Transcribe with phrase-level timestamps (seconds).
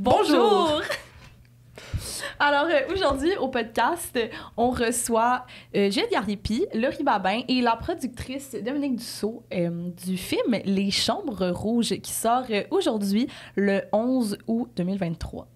[0.00, 0.80] Bonjour!
[2.38, 4.16] Alors euh, aujourd'hui au podcast,
[4.56, 10.54] on reçoit euh, Juliette Gardipi, Laurie Babin et la productrice Dominique Dussault euh, du film
[10.64, 13.26] Les Chambres Rouges qui sort euh, aujourd'hui
[13.56, 15.48] le 11 août 2023.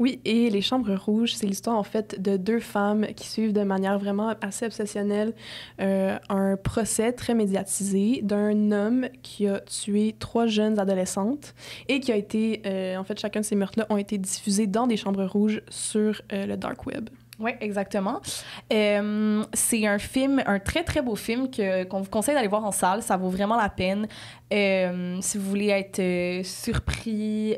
[0.00, 3.62] Oui, et Les Chambres Rouges, c'est l'histoire en fait de deux femmes qui suivent de
[3.62, 5.32] manière vraiment assez obsessionnelle
[5.80, 11.54] euh, un procès très médiatisé d'un homme qui a tué trois jeunes adolescentes
[11.88, 14.88] et qui a été, euh, en fait, chacun de ces meurtres-là ont été diffusés dans
[14.88, 17.08] des chambres rouges sur euh, le dark web.
[17.38, 18.20] Oui, exactement.
[18.70, 22.70] C'est un film, un très très beau film que qu'on vous conseille d'aller voir en
[22.70, 23.02] salle.
[23.02, 24.06] Ça vaut vraiment la peine.
[25.20, 27.56] Si vous voulez être surpris.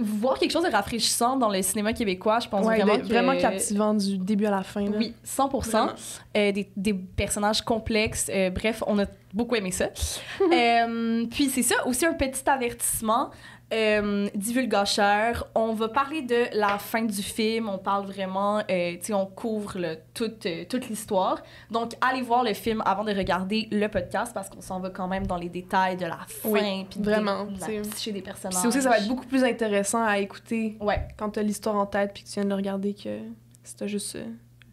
[0.00, 3.06] Voir quelque chose de rafraîchissant dans le cinéma québécois, je pense Ouais, vraiment de- que...
[3.06, 4.84] vraiment captivant du début à la fin.
[4.84, 4.96] là.
[4.96, 5.92] Oui, 100 Vraiment.
[6.36, 8.30] Euh, des, des personnages complexes.
[8.32, 9.88] Euh, bref, on a beaucoup aimé ça.
[10.52, 13.30] Euh, puis c'est ça, aussi un petit avertissement.
[13.72, 18.98] Euh, divulgateur, on va parler de la fin du film, on parle vraiment, euh, tu
[19.06, 19.78] sais, on couvre
[20.12, 21.42] toute, euh, toute l'histoire.
[21.70, 25.08] Donc, allez voir le film avant de regarder le podcast parce qu'on s'en va quand
[25.08, 28.20] même dans les détails de la fin, Oui, de- vraiment, de la c'est- psyché des
[28.22, 28.58] personnages.
[28.60, 31.76] c'est aussi, ça va être beaucoup plus intéressant à écouter Ouais, quand tu as l'histoire
[31.76, 33.18] en tête puis que tu viens de le regarder que
[33.64, 34.24] si tu juste euh,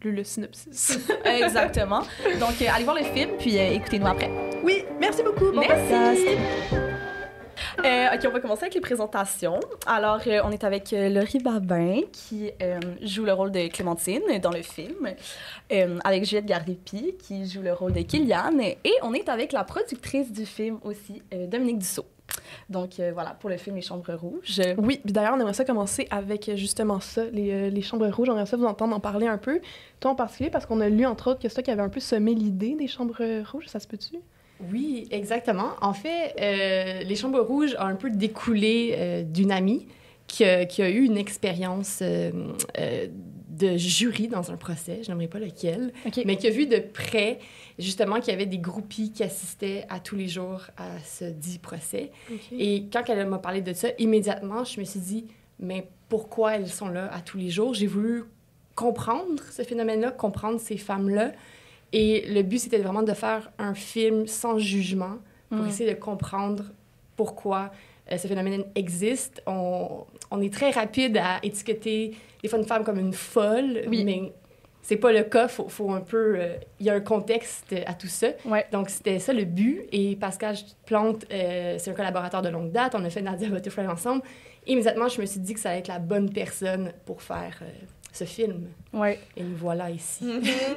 [0.02, 0.98] lu le synopsis.
[1.24, 2.00] exactement.
[2.38, 4.30] Donc, allez voir le film, puis écoutez-nous après.
[4.62, 5.52] oui, merci beaucoup.
[5.52, 5.90] Bon Merci.
[5.90, 6.99] podcast.
[7.84, 9.60] Euh, ok, on va commencer avec les présentations.
[9.86, 12.50] Alors, euh, on est avec euh, Laurie Babin qui
[13.02, 15.08] joue le rôle de Clémentine dans le film,
[16.04, 20.32] avec Juliette Gardepi qui joue le rôle de Kylian, et on est avec la productrice
[20.32, 22.06] du film aussi, Dominique Dussault.
[22.68, 24.60] Donc voilà, pour le film Les Chambres Rouges.
[24.78, 28.28] Oui, d'ailleurs, on aimerait ça commencer avec justement ça, les, les chambres rouges.
[28.28, 29.60] On aimerait ça vous entendre en parler un peu.
[30.00, 31.88] Toi en particulier, parce qu'on a lu entre autres que c'est toi qui avait un
[31.88, 34.16] peu semé l'idée des chambres rouges, ça se peut-tu?
[34.70, 35.70] Oui, exactement.
[35.80, 39.86] En fait, euh, les Chambres Rouges ont un peu découlé euh, d'une amie
[40.26, 42.30] qui a, qui a eu une expérience euh,
[43.48, 45.92] de jury dans un procès, je n'aimerais pas lequel,
[46.24, 47.40] mais qui a vu de près,
[47.78, 51.58] justement, qu'il y avait des groupies qui assistaient à tous les jours à ce dit
[51.58, 52.10] procès.
[52.56, 55.26] Et quand elle m'a parlé de ça, immédiatement, je me suis dit,
[55.58, 57.74] mais pourquoi elles sont là à tous les jours?
[57.74, 58.24] J'ai voulu
[58.74, 61.32] comprendre ce phénomène-là, comprendre ces femmes-là.
[61.92, 65.16] Et le but, c'était vraiment de faire un film sans jugement
[65.50, 65.68] pour Mm.
[65.68, 66.64] essayer de comprendre
[67.16, 67.70] pourquoi
[68.12, 69.42] euh, ce phénomène existe.
[69.46, 74.04] On, on est très rapide à étiqueter des fois une femme comme une folle, Oui.
[74.04, 74.32] mais
[74.82, 75.48] c'est pas le cas.
[75.48, 76.36] Faut, faut un peu...
[76.38, 78.28] euh, Il y a un contexte à tout ça.
[78.44, 78.66] Ouais.
[78.72, 79.82] Donc, c'était ça le but.
[79.92, 80.54] Et Pascal
[80.86, 82.94] Plante, euh, c'est un collaborateur de longue date.
[82.94, 84.22] On a fait Nadia Butterfly ensemble.
[84.66, 87.60] Immédiatement, je me suis dit que ça allait être la bonne personne pour faire
[88.12, 88.68] ce film.
[88.92, 89.18] Ouais.
[89.36, 90.24] Et nous voilà ici.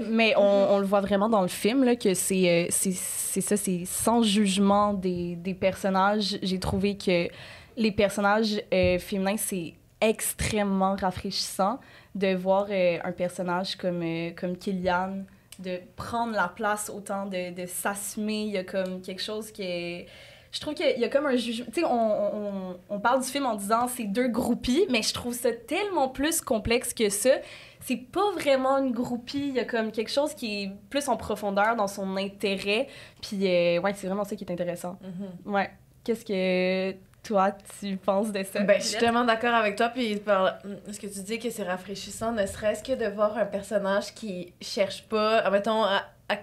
[0.10, 3.58] Mais on, on le voit vraiment dans le film, là, que c'est euh, c'est ça,
[3.58, 6.38] c'est sans jugement des, des personnages.
[6.44, 7.28] J'ai trouvé que
[7.76, 11.80] les personnages euh, féminins, c'est extrêmement rafraîchissant
[12.14, 15.24] de voir euh, un personnage comme, euh, comme Kylian,
[15.58, 18.44] de prendre la place autant, de, de s'assumer.
[18.44, 20.06] Il y a comme quelque chose qui est...
[20.54, 21.66] Je trouve qu'il y a comme un jugement.
[21.74, 25.14] Tu sais, on, on, on parle du film en disant c'est deux groupies, mais je
[25.14, 27.32] trouve ça tellement plus complexe que ça
[27.86, 29.50] c'est pas vraiment une groupie.
[29.50, 32.88] Il y a comme quelque chose qui est plus en profondeur dans son intérêt.
[33.22, 34.98] Puis, euh, ouais, c'est vraiment ça qui est intéressant.
[35.46, 35.70] Ouais.
[36.06, 38.62] Qu'est-ce que toi, tu penses de ça?
[38.62, 39.90] Ben, je suis tellement d'accord avec toi.
[39.90, 40.60] Puis, par
[40.90, 44.54] ce que tu dis que c'est rafraîchissant, ne serait-ce que de voir un personnage qui
[44.62, 46.38] cherche pas, mettons, à, à- à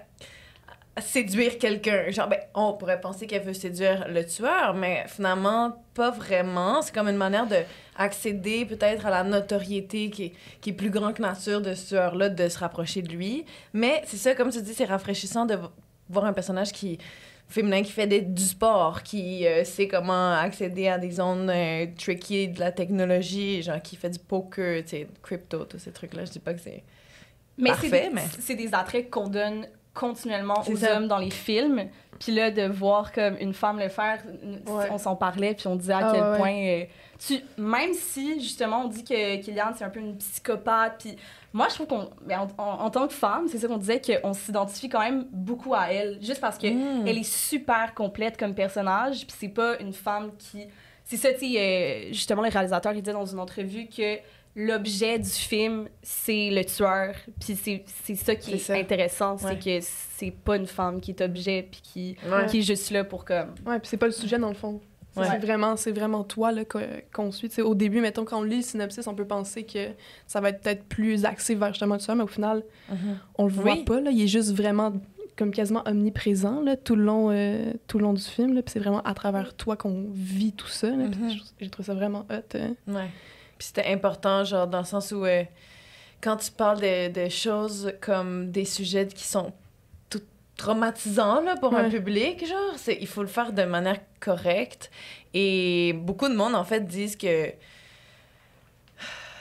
[0.99, 2.09] séduire quelqu'un.
[2.09, 6.81] Genre, ben, on pourrait penser qu'elle veut séduire le tueur, mais finalement, pas vraiment.
[6.81, 7.57] C'est comme une manière de
[7.95, 11.89] accéder peut-être à la notoriété qui est, qui est plus grande que nature de ce
[11.89, 13.45] tueur-là, de se rapprocher de lui.
[13.73, 15.57] Mais c'est ça, comme tu dis, c'est rafraîchissant de
[16.09, 16.97] voir un personnage qui
[17.47, 21.85] féminin qui fait des- du sport, qui euh, sait comment accéder à des zones euh,
[21.97, 26.23] tricky de la technologie, genre qui fait du poker, tu sais, crypto, tous ces trucs-là.
[26.25, 26.81] Je dis pas que c'est...
[27.57, 30.95] mais parfait, mais- c'est des attraits qu'on donne continuellement aux ça.
[30.97, 31.87] hommes dans les films.
[32.19, 34.19] Puis là, de voir comme une femme le faire,
[34.67, 34.87] Ouais.
[34.91, 36.53] on s'en parlait, puis on disait à Ah, quel ouais, point...
[36.53, 36.83] euh,
[37.17, 41.15] tu, même si, justement, on dit que Kylian, c'est un peu une psychopathe, puis
[41.51, 42.09] moi, je trouve qu'on...
[42.25, 45.25] ben, en, en- en tant que femme, c'est ça qu'on disait, qu'on s'identifie quand même
[45.31, 47.07] beaucoup à elle, juste parce que Mm.
[47.07, 50.67] elle est super complète comme personnage, puis c'est pas une femme qui...
[51.03, 54.17] C'est ça, tu sais, euh, justement, le réalisateur, il disait dans une entrevue que
[54.55, 58.73] l'objet du film, c'est le tueur, puis c'est c'est ça qui est, ça.
[58.75, 59.57] intéressant, Ouais.
[59.63, 59.85] c'est que
[60.17, 62.45] c'est pas une femme qui est objet, puis qui, Ouais.
[62.47, 63.53] qui est juste là pour comme...
[63.65, 64.81] Ouais, puis c'est pas le sujet dans le fond.
[65.17, 65.25] Ouais.
[65.29, 66.63] C'est vraiment, c'est vraiment toi là,
[67.11, 67.49] qu'on suit.
[67.49, 69.89] Tu sais, au début, mettons, quand on lit le synopsis, on peut penser que
[70.25, 73.17] ça va être peut-être plus axé vers justement tout ça, mais au final, Mhm.
[73.35, 73.83] on le voit Oui.
[73.83, 73.99] pas.
[73.99, 74.09] Là.
[74.11, 74.93] Il est juste vraiment
[75.37, 78.53] comme quasiment omniprésent là, tout, le long, euh, tout le long du film.
[78.53, 80.89] là, Puis c'est vraiment à travers toi qu'on vit tout ça.
[80.91, 82.55] je- J'ai trouvé ça vraiment hot.
[82.55, 82.69] euh.
[82.87, 83.09] Ouais.
[83.61, 85.43] Puis c'était important, genre, dans le sens où euh,
[86.19, 89.53] quand tu parles de, de choses comme des sujets qui sont
[90.09, 90.23] tout
[90.57, 91.89] traumatisants là, pour un Ouais.
[91.91, 94.89] public, genre, c'est, il faut le faire de manière correcte.
[95.35, 97.51] Et beaucoup de monde, en fait, disent que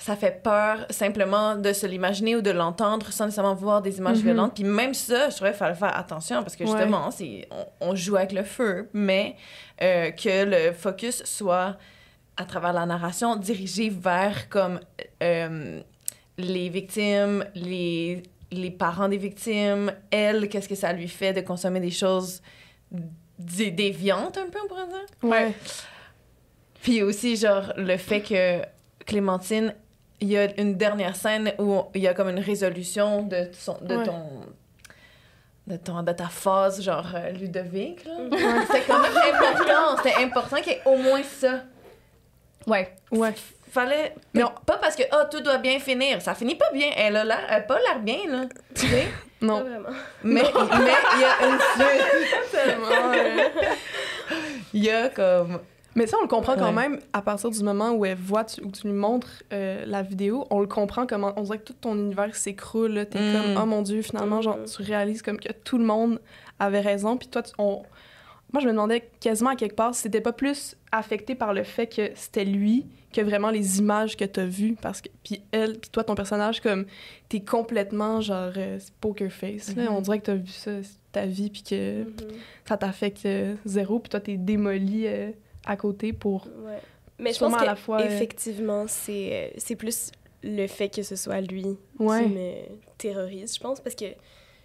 [0.01, 4.19] ça fait peur simplement de se l'imaginer ou de l'entendre sans nécessairement voir des images
[4.19, 4.25] Mhm.
[4.25, 4.55] violentes.
[4.55, 6.71] Puis même ça, je trouvais qu'il fallait faire attention parce que Ouais.
[6.71, 9.37] justement, c'est, on, on joue avec le feu, mais
[9.81, 11.79] euh, que le focus soit
[12.37, 14.81] à travers la narration dirigé vers comme
[15.23, 15.81] euh,
[16.38, 21.81] les victimes, les, les parents des victimes, elle, qu'est-ce que ça lui fait de consommer
[21.81, 22.41] des choses
[23.38, 25.06] dé- déviantes un peu, on pourrait dire?
[25.23, 25.53] Ouais.
[26.82, 28.62] Puis aussi, genre, le fait que
[29.05, 29.75] Clémentine,
[30.21, 33.76] il y a une dernière scène où il y a comme une résolution de, son,
[33.83, 34.05] de Ouais.
[34.05, 34.23] ton...
[35.67, 38.12] De, ton, de ta phase, genre, euh, Ludovic, là.
[38.17, 38.38] Ouais.
[38.67, 39.97] C'était quand même important.
[40.03, 41.62] C'était important qu'il y ait au moins ça.
[42.71, 42.95] Ouais.
[43.11, 43.35] Ouais.
[43.71, 44.15] Fallait...
[44.35, 46.21] Mais on- pas parce que, ah, tout doit bien finir.
[46.23, 46.91] Ça finit pas bien.
[46.97, 47.41] Elle a l'air...
[47.49, 48.45] Elle a pas l'air bien, là.
[48.75, 49.07] Tu sais?
[49.41, 49.61] Pas Non.
[49.63, 49.89] vraiment.
[50.23, 52.51] Mais mais il y a une suite.
[52.51, 52.89] Tellement.
[54.75, 55.61] Il y a comme...
[55.97, 56.89] Mais ça, on le comprend quand Ouais.
[56.89, 60.03] même à partir du moment où elle voit, tu- où tu lui montres euh, la
[60.03, 63.07] vidéo, on le comprend comment, on dirait que tout ton univers s'écroule, là.
[63.07, 63.33] t'es Mm.
[63.33, 64.67] comme, oh mon dieu, finalement, genre, Mhm.
[64.67, 66.21] tu réalises comme que tout le monde
[66.61, 67.83] avait raison, puis toi, tu- on...
[68.52, 71.62] moi, je me demandais quasiment à quelque part si c'était pas plus affecté par le
[71.62, 75.79] fait que c'était lui que vraiment les images que t'as vues, parce que, puis elle,
[75.79, 76.87] puis toi, ton personnage, comme,
[77.29, 79.85] t'es complètement, genre, euh, poker face, là.
[79.91, 79.97] Mhm.
[79.97, 80.70] on dirait que t'as vu ça
[81.11, 82.11] ta vie, puis que Mhm.
[82.69, 85.31] ça t'affecte euh, zéro, puis toi, t'es démoli euh,
[85.67, 86.79] à côté pour Ouais.
[87.19, 90.12] Mais je pense à la fois, euh, qu'effectivement, c'est c'est plus
[90.44, 91.67] le fait que ce soit lui
[91.99, 92.23] Ouais.
[92.25, 92.52] qui me
[92.97, 94.06] terrorise, je pense, parce que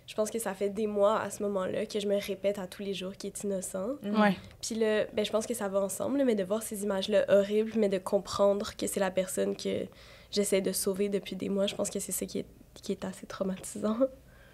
[0.08, 2.68] je pense que ça fait des mois à ce moment-là que je me répète à
[2.68, 3.96] tous les jours qu'il est innocent.
[4.04, 4.38] Ouais.
[4.62, 7.74] Puis là, ben, je pense que ça va ensemble, mais de voir ces images-là horribles,
[7.76, 9.86] mais de comprendre que c'est la personne que
[10.32, 13.04] j'essaie de sauver depuis des mois, je pense que c'est ça qui est, qui est
[13.04, 13.98] assez traumatisant.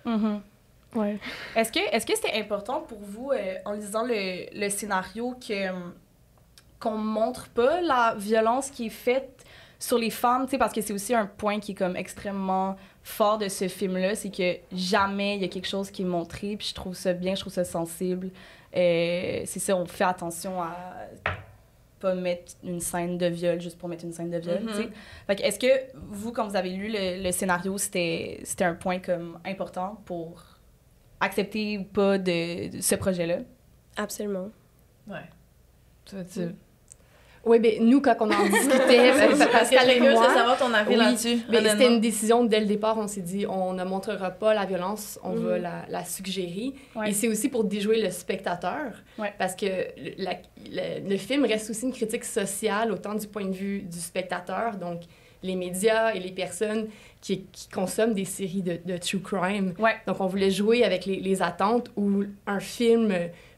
[0.06, 0.42] Mhm.
[0.96, 1.20] Ouais.
[1.56, 5.70] Est-ce que est-ce que c'était important pour vous, euh, en lisant le, le scénario, que
[5.70, 5.74] euh,
[6.80, 9.46] qu'on montre pas la violence qui est faite
[9.80, 12.76] sur les femmes, tu sais, parce que c'est aussi un point qui est comme extrêmement
[13.04, 16.56] fort de ce film-là, c'est que jamais il y a quelque chose qui est montré,
[16.58, 18.30] puis je trouve ça bien, je trouve ça sensible.
[18.76, 20.76] Euh, c'est ça, on fait attention à
[22.00, 24.90] pas mettre une scène de viol juste pour mettre une scène de viol, tu sais.
[25.28, 28.74] Fait que est-ce que vous, quand vous avez lu le, le scénario, c'était c'était un
[28.74, 30.44] point comme important pour
[31.20, 33.40] accepter ou pas de, de ce projet-là?
[33.98, 34.50] Absolument.
[35.08, 35.30] Ouais.
[36.06, 36.56] Tu, tu...
[37.44, 40.72] Oui, ben nous, quand on en discutait, Parce que Pascal et moi, de savoir ton
[40.74, 41.40] avis Oui, là-dessus.
[41.50, 42.98] Ben, c'était une décision dès le départ.
[43.00, 45.62] On s'est dit, on ne montrera pas la violence, on va Mhm.
[45.64, 46.74] la, la suggérer.
[46.96, 47.10] Ouais.
[47.10, 48.92] Et c'est aussi pour déjouer le spectateur.
[49.18, 49.34] Ouais.
[49.40, 50.38] Parce que le, la-
[50.70, 54.76] le- le film reste aussi une critique sociale, autant du point de vue du spectateur,
[54.78, 55.02] donc
[55.44, 56.90] les médias et les personnes
[57.22, 59.74] qui, qui consomment des séries de, de true crime.
[59.80, 59.96] Ouais.
[60.06, 63.12] Donc on voulait jouer avec les, les attentes où un film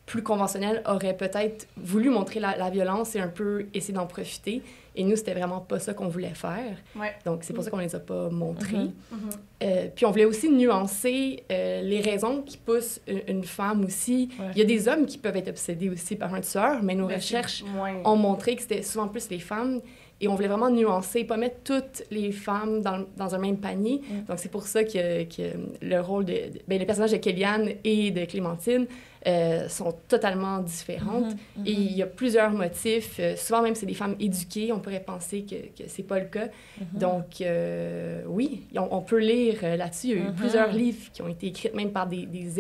[0.06, 4.62] plus conventionnel aurait peut-être voulu montrer la, la violence et un peu essayer d'en profiter.
[4.96, 6.76] Et nous, c'était vraiment pas ça qu'on voulait faire.
[6.96, 7.14] Ouais.
[7.26, 8.76] Donc, c'est pour ça qu'on les a pas montrés.
[8.78, 8.92] Mhm.
[9.12, 9.30] Mhm.
[9.64, 14.30] Euh, puis, on voulait aussi nuancer euh, les raisons qui poussent une, une femme aussi.
[14.40, 14.48] Ouais.
[14.54, 17.08] Il y a des hommes qui peuvent être obsédés aussi par un tueur, mais nos
[17.08, 17.64] Ben, recherches
[18.06, 19.82] ont montré que c'était souvent plus les femmes.
[20.24, 23.98] Et on voulait vraiment nuancer, pas mettre toutes les femmes dans, dans un même panier.
[24.02, 24.26] Mm.
[24.28, 25.46] Donc, c'est pour ça que, que
[25.82, 26.32] le rôle de...
[26.34, 28.86] de- ben, les personnages de Kellyanne et de Clémentine
[29.28, 31.34] euh, sont totalement différentes.
[31.58, 31.66] Mhm.
[31.66, 33.18] Et il y a plusieurs motifs.
[33.20, 34.72] Euh, souvent, même, c'est des femmes éduquées.
[34.72, 36.48] On pourrait penser que, que c'est pas le cas.
[36.80, 37.00] Mhm.
[37.00, 40.08] Donc, euh, oui, on, on peut lire euh, là-dessus.
[40.08, 42.60] Il y a eu plusieurs livres qui ont été écrits même par des, des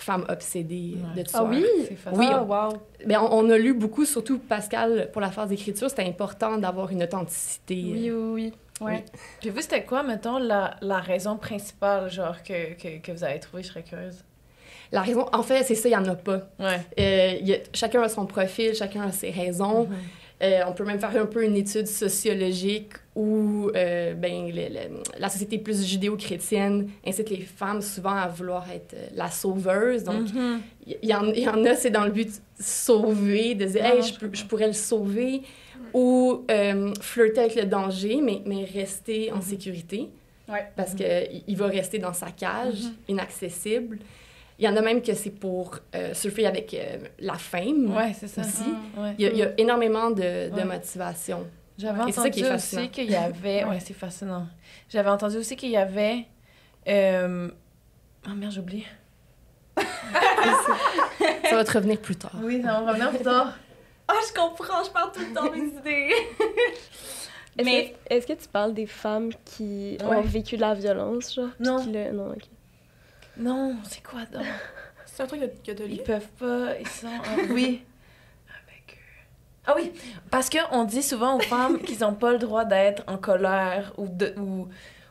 [0.00, 1.22] ex-femmes obsédées euh, Ouais.
[1.22, 1.86] de tueurs.
[1.88, 2.18] C'est facile.
[2.18, 2.80] Oui, Ah, wow.
[3.30, 5.90] On, on a lu beaucoup, surtout Pascal, pour la phase d'écriture.
[5.90, 7.74] C'était important d'avoir une authenticité.
[7.92, 8.52] Oui, oui, oui.
[8.80, 9.04] Ouais.
[9.40, 13.38] Puis vous, c'était quoi, mettons, la, la raison principale, genre, que, que, que vous avez
[13.38, 13.62] trouvé?
[13.62, 14.24] Je serais curieuse?
[14.90, 16.48] La raison, en fait, c'est ça, il n'y en a pas.
[16.58, 16.80] Ouais.
[16.98, 19.84] Euh, il y a- chacun a son profil, chacun a ses raisons.
[19.84, 19.96] Mhm.
[20.42, 25.02] Euh, on peut même faire un peu une étude sociologique où euh, ben, le- le-
[25.18, 30.04] la société plus judéo-chrétienne incite les femmes souvent à vouloir être euh, la sauveuse.
[30.04, 30.28] Donc,
[30.86, 33.82] il y, en- il y en a, c'est dans le but de sauver, de dire,
[33.84, 34.40] Ah, hey, je peux- comprends.
[34.40, 35.42] je pourrais le sauver,
[35.92, 39.42] ou euh, flirter avec le danger, mais, mais rester en Mhm.
[39.42, 40.08] sécurité,
[40.48, 40.66] Ouais.
[40.76, 42.92] parce qu'il il va rester dans sa cage, Mhm.
[43.08, 43.98] inaccessible.
[44.58, 47.92] Il y en a même que c'est pour euh, surfer avec euh, la fame.
[47.96, 48.42] Ouais, c'est ça.
[48.42, 48.70] Aussi.
[48.96, 49.14] Ouais.
[49.18, 50.64] Il y, a, il y a énormément de, de Ouais.
[50.64, 51.46] motivation.
[51.80, 53.64] J'avais entendu aussi qu'il y avait...
[53.64, 53.80] Ouais.
[53.80, 54.46] C'est fascinant.
[54.88, 56.26] J'avais entendu aussi qu'il y avait...
[56.88, 57.50] Euh...
[58.26, 58.86] Oh merde, j'ai oublié.
[61.48, 62.32] Ça va te revenir plus tard.
[62.42, 63.54] Oui, ça va revenir plus tard.
[64.08, 66.12] Ah, je comprends, je parle tout le temps mes idées.
[67.58, 70.16] Est-ce Mais- que, est-ce que tu parles des femmes qui Ouais.
[70.16, 71.48] ont vécu de la violence, genre?
[71.60, 71.82] Non.
[71.82, 72.34] qui le- Non.
[73.36, 74.44] Non, c'est quoi donc?
[75.06, 75.84] C'est un truc que, t'as?
[75.84, 77.08] Ils peuvent pas, ils sont.
[77.50, 77.82] Oui.
[79.70, 79.92] Ah oui,
[80.30, 84.08] parce qu'on dit souvent aux femmes qu'ils n'ont pas le droit d'être en colère ou
[84.08, 84.68] de, ou,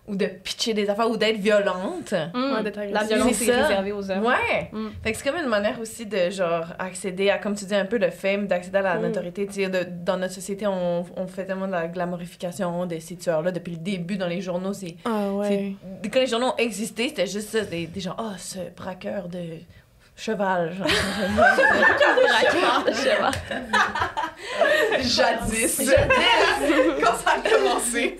[0.07, 2.13] ou de pitcher des affaires ou d'être violentes.
[2.33, 2.53] Mm.
[2.55, 3.67] Ouais, d'être la violence C'est est ça.
[3.67, 4.25] réservée aux hommes.
[4.25, 4.69] Ouais!
[4.71, 4.87] Mm.
[5.03, 7.85] Fait que c'est comme une manière aussi de, genre, accéder à, comme tu dis, un
[7.85, 9.01] peu de fame, d'accéder à la Mm.
[9.03, 9.45] notoriété.
[9.47, 13.15] Tu sais, de- dans notre société, on, on fait tellement de la glamorification de ces
[13.17, 13.51] tueurs-là.
[13.51, 14.95] Depuis le début, dans les journaux, c'est...
[15.05, 15.75] Ah ouais.
[16.11, 19.39] Quand les journaux ont existé, c'était juste ça, des, des gens, ah, ce braqueur de
[20.19, 20.87] cheval, genre.
[25.01, 25.91] Jadis.
[27.01, 28.17] Quand ça a commencé.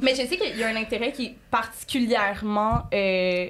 [0.00, 3.48] Mais je sais qu'il y a un intérêt qui est particulièrement euh,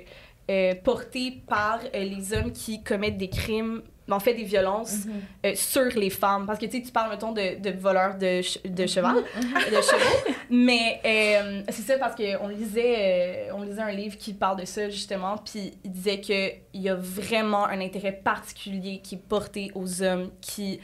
[0.50, 5.06] euh, porté par euh, les hommes qui commettent des crimes, en fait des violences
[5.44, 6.46] euh, sur les femmes.
[6.46, 9.76] Parce que tu sais, tu parles, mettons, de, de voleurs de, ch- de cheval, de
[9.82, 10.32] chevaux.
[10.50, 14.64] Mais euh, c'est ça parce qu'on lisait, euh, on lisait un livre qui parle de
[14.64, 15.36] ça, justement.
[15.38, 20.30] Puis il disait qu'il y a vraiment un intérêt particulier qui est porté aux hommes
[20.40, 20.80] qui.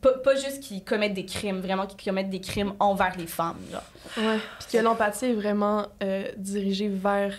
[0.00, 3.58] pas, pas juste qui commettent des crimes, vraiment qui commettent des crimes envers les femmes.
[3.70, 3.82] Genre.
[4.16, 4.38] Ouais.
[4.60, 5.88] Puis que l'empathie est vraiment
[6.38, 7.34] dirigée vers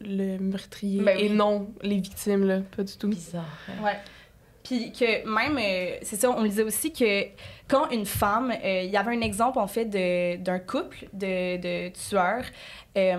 [0.00, 2.60] le meurtrier Ben et non les victimes, là.
[2.76, 3.08] Pas du tout.
[3.08, 3.44] Bizarre.
[3.68, 3.84] hein.
[3.84, 3.96] Ouais.
[4.62, 7.24] Puis que même, euh, c'est ça, on disait aussi que
[7.66, 11.56] quand une femme, euh, il y avait un exemple en fait de- d'un couple de,
[11.56, 12.44] de tueurs
[12.96, 13.16] euh,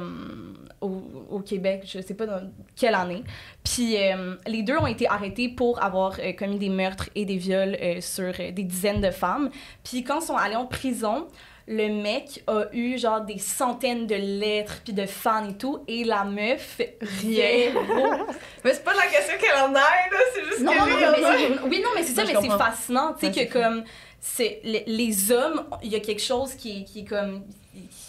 [0.82, 3.24] au, au Québec, je sais pas dans quelle année.
[3.64, 7.38] Puis euh, les deux ont été arrêtés pour avoir euh, commis des meurtres et des
[7.38, 9.50] viols euh, sur euh, des dizaines de femmes.
[9.84, 11.28] Puis quand ils sont allés en prison,
[11.68, 16.04] le mec a eu genre des centaines de lettres puis de fans et tout et
[16.04, 16.82] la meuf
[17.22, 17.72] Rien.
[18.64, 20.94] Mais c'est pas la question qu'elle en a, là, c'est juste non, que non, lui,
[20.94, 21.66] non, mais a.
[21.66, 23.84] oui, non, mais c'est ça, mais c'est fascinant, tu sais, que comme,
[24.20, 27.44] c'est, les, les hommes, il y a quelque chose qui, qui est comme,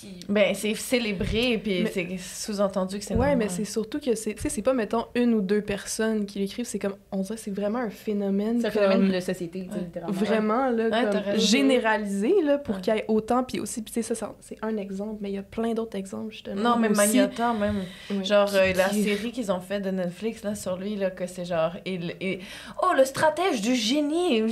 [0.03, 0.21] qui...
[0.29, 3.39] Ben, c'est célébré, puis Mais- c'est sous-entendu que c'est Ouais, normal.
[3.39, 6.39] mais c'est surtout que c'est, tu sais, c'est pas, mettons, une ou deux personnes qui
[6.39, 8.61] l'écrivent, c'est comme, on dirait que c'est vraiment un phénomène.
[8.61, 10.13] C'est un comme- phénomène de société, tu sais, littéralement.
[10.19, 12.81] Vraiment, là, Ouais, comme généralisé, là, pour Ouais.
[12.81, 15.31] qu'il y ait autant, puis aussi, puis tu sais, ça, ça, c'est un exemple, mais
[15.31, 16.61] il y a plein d'autres exemples, justement.
[16.63, 16.89] Non, mais.
[16.89, 17.83] Magnotta, même.
[18.11, 18.25] Oui.
[18.25, 21.45] Genre, euh, la série qu'ils ont fait de Netflix, là, sur lui, là, que c'est
[21.45, 21.73] genre...
[21.87, 22.41] Il, il-
[22.83, 24.39] Oh, le stratège du génie!
[24.39, 24.51] Il est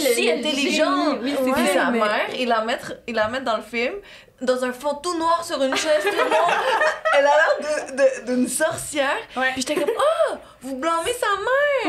[0.00, 1.14] si le intelligent!
[1.14, 1.34] génie, oui,
[1.66, 3.94] c'est sa mais- mère, il la, mettre, il la met dans le film,
[4.40, 6.50] dans un fond tout noir sur une chaise tout noir.
[7.18, 9.16] Elle a l'air de- de- d'une sorcière.
[9.36, 9.52] Ouais.
[9.52, 11.26] Puis j'étais comme, oh, vous blâmez sa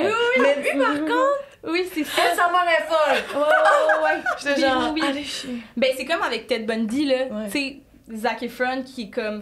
[0.02, 0.14] mère!
[0.40, 2.22] Mais lui, par contre, Oui, c'est ça.
[2.32, 3.40] elle, sa mère est folle!
[3.40, 4.22] Ouais, ouais, ouais.
[4.40, 5.08] J'étais Oui, genre, oui, oui.
[5.10, 5.56] allez chier.
[5.78, 7.16] Ben, c'est comme avec Ted Bundy, là.
[7.30, 7.46] Ouais.
[7.46, 7.78] Tu sais,
[8.16, 9.42] Zac Efron qui est comme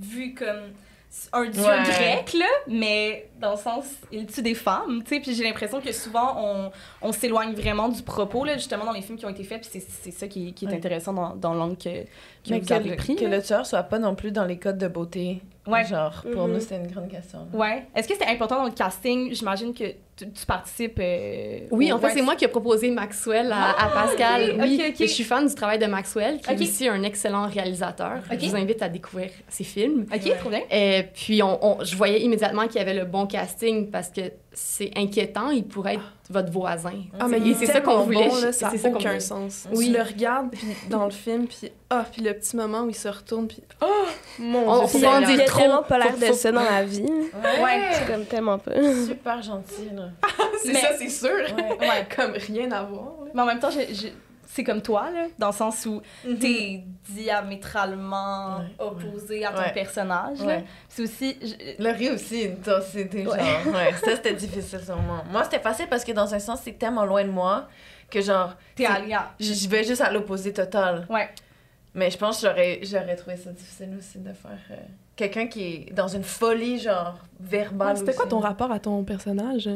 [0.00, 0.72] vu comme
[1.32, 1.82] un dieu Ouais.
[1.84, 5.20] grec, là, mais dans le sens, il tue des femmes, tu sais.
[5.20, 6.70] Puis j'ai l'impression que souvent, on,
[7.02, 9.62] on s'éloigne vraiment du propos, là, justement, dans les films qui ont été faits.
[9.62, 10.74] Puis c'est, c'est ça qui, qui est Ouais.
[10.76, 12.06] intéressant dans, dans l'angle que, que
[12.50, 13.16] Mais vous que, avez le, pris.
[13.16, 15.40] que le tueur soit pas non plus dans les codes de beauté.
[15.66, 15.84] Ouais.
[15.84, 16.54] Genre, pour Mhm.
[16.54, 17.46] nous, c'était une grande question.
[17.52, 17.58] là.
[17.58, 17.86] Ouais.
[17.94, 19.32] Est-ce que c'était important dans le casting?
[19.34, 19.84] J'imagine que
[20.18, 20.98] tu, tu participes.
[21.00, 24.50] euh, Oui, en fait, ouais, c'est moi qui ai proposé Maxwell à, à Pascal.
[24.52, 25.00] ok, oui, ok, ok.
[25.00, 28.18] Et je suis fan du travail de Maxwell, qui est aussi un excellent réalisateur.
[28.30, 30.06] Je vous invite à découvrir ses films.
[30.12, 30.62] Ok, trop bien.
[30.70, 34.20] Et puis, on, on- je voyais immédiatement qu'il y avait le bon casting parce que
[34.52, 35.50] c'est inquiétant.
[35.50, 36.92] Il pourrait être votre voisin.
[37.18, 38.28] Ah, mais c'est ça qu'on voulait.
[38.28, 39.20] bon, là, ça c'est ça n'a qu'on aucun voulait.
[39.20, 39.66] sens.
[39.74, 39.86] Oui.
[39.86, 42.94] Tu le regardes, puis dans le film, puis ah, puis le petit moment où il
[42.94, 43.86] se retourne, puis oh,
[44.38, 45.60] mon On- Dieu, on dire trop.
[45.60, 47.02] tellement pas l'air de ça dans la vie.
[47.02, 47.90] Ouais.
[47.92, 48.72] C'est comme tellement pas.
[49.06, 50.10] Super gentil, là.
[50.62, 51.30] c'est Mais- ça, c'est sûr.
[51.56, 51.78] Ouais.
[51.80, 52.06] Ouais.
[52.14, 53.04] Comme rien à voir.
[53.24, 53.30] là.
[53.34, 54.08] Mais en même temps, je-
[54.50, 56.38] c'est comme toi, là, dans le sens où Mhm.
[56.38, 58.64] t'es diamétralement Ouais.
[58.78, 59.72] opposé à ton Ouais.
[59.72, 60.38] personnage.
[60.88, 61.36] C'est aussi.
[61.40, 63.34] je- Laurie aussi, toi, c'était genre.
[63.34, 65.22] Ouais, ça c'était difficile sur moi.
[65.30, 67.68] Moi, c'était facile parce que dans un sens, c'est tellement loin de moi
[68.10, 68.54] que genre.
[68.74, 69.16] T'es allié.
[69.38, 71.06] Je vais juste à l'opposé total.
[71.10, 71.28] Ouais.
[71.94, 74.58] Mais je pense que j'aurais, j'aurais trouvé ça difficile aussi de faire.
[74.70, 74.76] euh,
[75.16, 77.96] Quelqu'un qui est dans une folie, genre, verbale.
[77.96, 78.30] C'était quoi aussi.
[78.30, 79.68] ton rapport à ton personnage?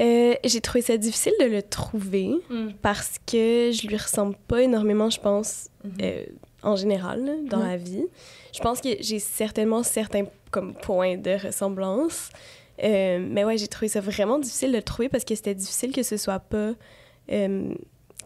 [0.00, 2.70] Euh, J'ai trouvé ça difficile de le trouver Mm.
[2.82, 5.92] parce que je lui ressemble pas énormément, je pense, Mhm.
[6.02, 6.24] euh,
[6.62, 7.68] en général, là, dans Ouais.
[7.68, 8.04] la vie.
[8.52, 12.30] Je pense que j'ai certainement certains comme, points de ressemblance.
[12.82, 15.92] Euh, mais ouais, j'ai trouvé ça vraiment difficile de le trouver parce que c'était difficile
[15.92, 16.72] que ce soit pas
[17.30, 17.72] euh,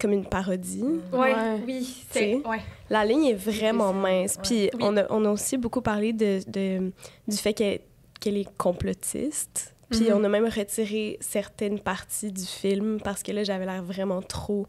[0.01, 0.83] comme une parodie.
[1.13, 1.61] Ouais, Ouais.
[1.67, 2.35] oui, c'est.
[2.47, 2.61] Ouais.
[2.91, 4.39] La ligne est vraiment mince.
[4.43, 4.81] Puis Oui.
[4.81, 6.93] on, a, on a aussi beaucoup parlé de, de-
[7.27, 7.81] du fait qu'elle
[8.21, 9.75] qu'elle est complotiste.
[9.91, 10.13] Puis Mhm.
[10.17, 14.67] on a même retiré certaines parties du film parce que là, j'avais l'air vraiment trop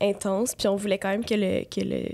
[0.00, 0.54] intense.
[0.54, 2.08] Puis on voulait quand même que le que le-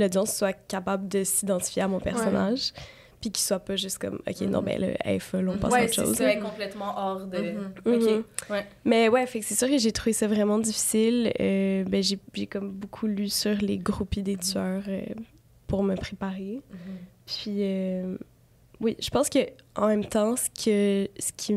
[0.00, 2.72] l'audience soit capable de s'identifier à mon personnage.
[3.20, 4.64] puis qu'ils soient pas juste comme, OK, non, Mhm.
[4.66, 6.16] ben là, elle est folle, on passe à Ouais, autre c'est chose.
[6.16, 7.38] ça, elle est complètement hors de.
[7.38, 7.72] Mhm.
[7.86, 7.94] Mhm.
[8.18, 8.66] Ok, ouais.
[8.84, 11.32] Mais ouais, fait que c'est sûr que j'ai trouvé ça vraiment difficile.
[11.40, 15.00] Euh, ben, j'ai j'ai comme beaucoup lu sur les groupies des tueurs euh,
[15.66, 16.60] pour me préparer.
[17.24, 18.18] Puis, euh,
[18.80, 19.38] oui, je pense que
[19.76, 21.52] en même temps, ce que, ce qui,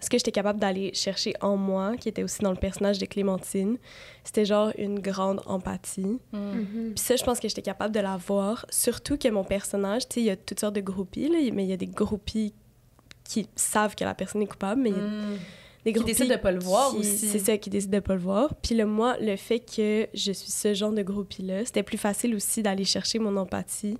[0.00, 3.06] ce que j'étais capable d'aller chercher en moi, qui était aussi dans le personnage de
[3.06, 3.78] Clémentine,
[4.22, 6.18] c'était genre une grande empathie.
[6.32, 6.92] Mm.
[6.94, 8.64] Puis ça, je pense que j'étais capable de la voir.
[8.70, 11.64] Surtout que mon personnage, tu sais, il y a toutes sortes de groupies, là, mais
[11.64, 12.54] il y a des groupies
[13.24, 15.38] qui savent que la personne est coupable, mais il y a Mm.
[15.84, 17.26] des Qui groupies décident de pas le voir qui- aussi.
[17.28, 18.54] C'est ça, qui décident de pas le voir.
[18.62, 22.34] Puis le moi, le fait que je suis ce genre de groupie-là, c'était plus facile
[22.34, 23.98] aussi d'aller chercher mon empathie,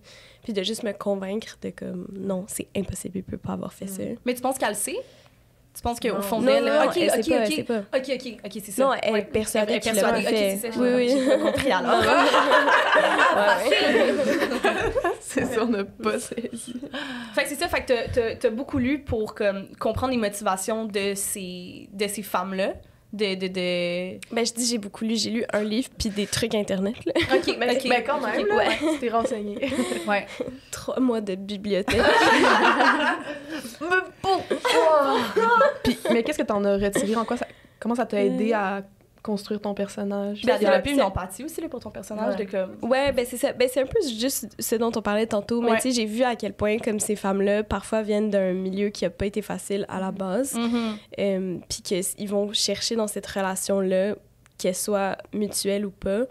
[0.49, 3.87] puis de juste me convaincre de comme, non, c'est impossible, il peut pas avoir fait
[3.87, 4.03] ça.
[4.25, 4.97] Mais tu penses qu'elle le sait?
[5.75, 6.65] Tu penses qu'au fond d'elle...
[6.65, 7.65] non, ok, elle ok, sait pas, elle ok.
[7.67, 7.99] pas.
[7.99, 8.83] Ok, ok, ok, c'est ça.
[8.83, 9.25] Non, elle est Ouais.
[9.27, 10.59] persuadée Elle est qu'il l'a fait.
[10.61, 11.09] c'est ça, Oui, oui.
[11.11, 12.03] j'ai compris alors.
[15.21, 16.75] C'est ça, on n'a pas saisi.
[17.35, 20.19] Fait que c'est ça, fait que t'as- t'as- t'as beaucoup lu pour comme, comprendre les
[20.19, 22.73] motivations de ces, de ces femmes-là.
[23.11, 24.19] De, de, de...
[24.35, 27.13] Ben, je dis, j'ai beaucoup lu, j'ai lu un livre, puis des trucs Internet, là.
[27.35, 27.87] Ok, Mais, ok.
[27.89, 28.99] mais quand même, Ok, là, ouais.
[29.01, 29.71] t'es renseigné.
[30.07, 30.27] Ouais.
[30.71, 32.03] Trois mois de bibliothèque.
[35.83, 37.17] Puis, mais qu'est-ce que t'en as retiré?
[37.17, 37.47] En quoi ça,
[37.81, 38.83] comment ça t'a aidé à
[39.23, 40.41] construire ton personnage?
[40.43, 42.37] Puis elle Ben, une empathie aussi là, pour ton personnage.
[42.37, 42.45] Ouais.
[42.45, 42.77] De comme...
[42.91, 43.53] Ouais, ben c'est ça.
[43.53, 45.61] Ben c'est un peu juste ce dont on parlait tantôt.
[45.61, 45.77] Mais Ouais.
[45.77, 49.05] tu sais, j'ai vu à quel point comme ces femmes-là parfois viennent d'un milieu qui
[49.05, 50.93] a pas été facile à la base, Mm-hmm.
[51.19, 54.15] euh, puis qu'ils vont chercher dans cette relation-là,
[54.57, 56.23] qu'elle soit mutuelle ou pas,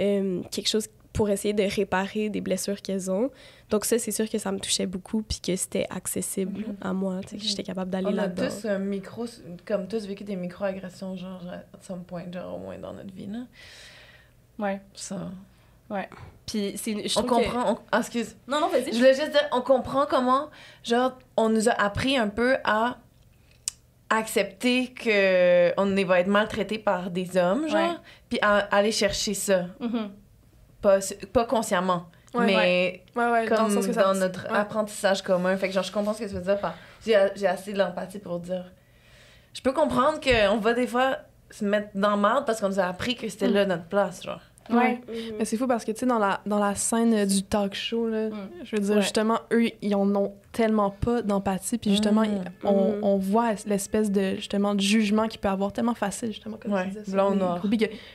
[0.00, 3.30] euh, quelque chose pour essayer de réparer des blessures qu'elles ont.
[3.70, 6.76] Donc ça, c'est sûr que ça me touchait beaucoup, puis que c'était accessible Mhm.
[6.80, 8.48] à moi, tu sais, que j'étais capable d'aller On a là-dedans.
[8.48, 9.26] tous un micro,
[9.66, 13.26] comme tous vécu des micro-agressions, genre, à some point, genre, au moins dans notre vie,
[13.26, 13.40] là.
[14.58, 14.80] Ouais.
[14.94, 15.30] Ça.
[16.46, 17.08] Puis c'est...
[17.08, 17.72] je On que- comprend.
[17.72, 18.36] on- Ah, excuse.
[18.48, 18.92] Non, non, vas-y.
[18.92, 20.48] Je voulais juste dire, on comprend comment,
[20.84, 22.98] genre, on nous a appris un peu à
[24.10, 27.96] accepter que on va être maltraité par des hommes, genre, Ouais.
[28.28, 30.10] puis à aller chercher ça, Mhm.
[30.80, 30.98] pas,
[31.32, 32.06] pas consciemment,
[32.38, 34.02] Ouais, mais Ouais, ouais, comme dans le sens que ça...
[34.04, 34.56] dans notre ouais.
[34.58, 35.56] apprentissage commun.
[35.56, 36.74] Fait que genre, je comprends ce que tu veux dire par...
[37.04, 38.64] J'ai, j'ai assez de l'empathie pour dire...
[39.54, 41.16] Je peux comprendre qu'on va des fois
[41.50, 43.54] se mettre dans le marde parce qu'on nous a appris que c'était Mm.
[43.54, 44.40] là notre place, genre.
[44.68, 45.00] Ouais.
[45.38, 47.72] Mais c'est fou parce que, tu sais, dans la, dans la scène euh, du talk
[47.72, 48.34] show, là, Mm.
[48.64, 49.00] je veux dire, Ouais.
[49.02, 51.78] justement, eux, ils en ont tellement pas d'empathie.
[51.78, 52.42] Puis justement, Mm.
[52.62, 56.56] ils- on, on voit l'espèce de, justement, de jugement qu'il peut avoir tellement facile, justement,
[56.60, 57.12] comme Ouais, tu disais.
[57.12, 57.60] blanc ou noir.
[57.62, 57.68] que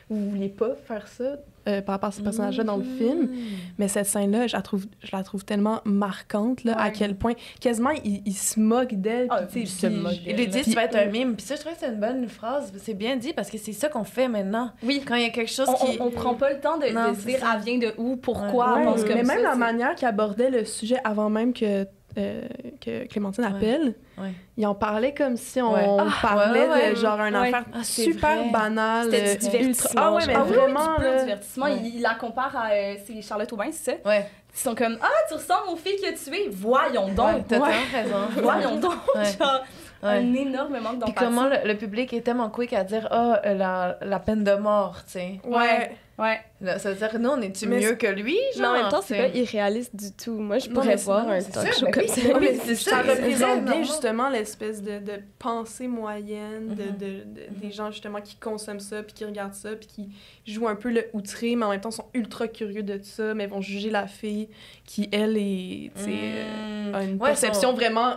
[0.10, 3.30] vous vouliez pas faire ça euh, par rapport à ce personnage-là dans le film.
[3.78, 6.92] Mais cette scène-là, je la trouve, je la trouve tellement marquante, là, à Ouais.
[6.92, 9.28] quel point, quasiment, il, il se moque d'elle.
[9.30, 10.40] Ah, puis, il tu se sais, moque puis- d'elle.
[10.40, 11.36] Il lui dit, tu vas être un mime.
[11.36, 12.72] Puis ça, je trouve que c'est une bonne phrase.
[12.78, 14.72] C'est bien dit parce que c'est ça qu'on fait maintenant.
[14.84, 15.02] Oui.
[15.06, 15.98] Quand il y a quelque chose On, qui...
[16.00, 17.54] on, on prend pas le temps de, Non, de dire ça.
[17.58, 20.50] elle vient de où, pourquoi, Ouais, pense mais comme même ça, la manière qu'il abordait
[20.50, 21.86] le sujet avant même que,
[22.18, 22.42] euh,
[22.80, 24.32] que Clémentine appelle, Ouais.
[24.58, 25.86] il en parlait comme si on Ouais.
[26.00, 27.48] Ah, parlait ouais, ouais, de genre un ouais.
[27.48, 28.50] affaire Ah, super vrai.
[28.52, 29.06] banale.
[29.12, 30.34] C'était du euh, divertissement, Ah ouais, mais.
[30.36, 31.20] Ah oui, oui, vraiment, du pur là.
[31.24, 31.66] divertissement.
[31.66, 31.78] Ouais.
[31.84, 34.10] Il, il la compare à euh, c'est Charlotte Aubin, c'est ça?
[34.10, 34.30] Ouais.
[34.54, 36.50] Ils sont comme Ah, tu ressembles aux filles que tu es.
[36.50, 37.48] Voyons Ouais, donc.
[37.48, 38.18] t'as raison.
[38.42, 38.94] Voyons donc.
[39.16, 39.24] Ouais.
[39.40, 39.62] Genre,
[40.04, 40.10] Ouais.
[40.18, 41.14] un énorme manque Puis d'empathie.
[41.26, 44.96] comment le, le public est tellement quick à dire «Ah, la, la peine de mort,
[45.06, 45.40] tu sais.
[45.46, 45.92] Ouais.
[46.22, 46.40] Ouais.
[46.62, 48.74] Là, Ça veut dire, nous, on est-tu Mais mieux que lui, Mais en genre?
[48.84, 50.34] même temps, c'est pas irréaliste du tout.
[50.34, 52.76] Moi, je Non, pourrais voir non, un talk show comme ça.
[52.76, 56.98] Ça représente bien justement l'espèce de, de pensée moyenne de, Mhm.
[56.98, 57.24] de-
[57.56, 60.10] de- des gens justement qui consomment ça, puis qui regardent ça, puis qui
[60.54, 63.48] jouent un peu le outré, mais en même temps sont ultra curieux de ça, mais
[63.48, 64.48] vont juger la fille
[64.86, 66.96] qui, elle, est, tu sais, euh, Mm.
[66.96, 68.16] a une Ouais, perception vraiment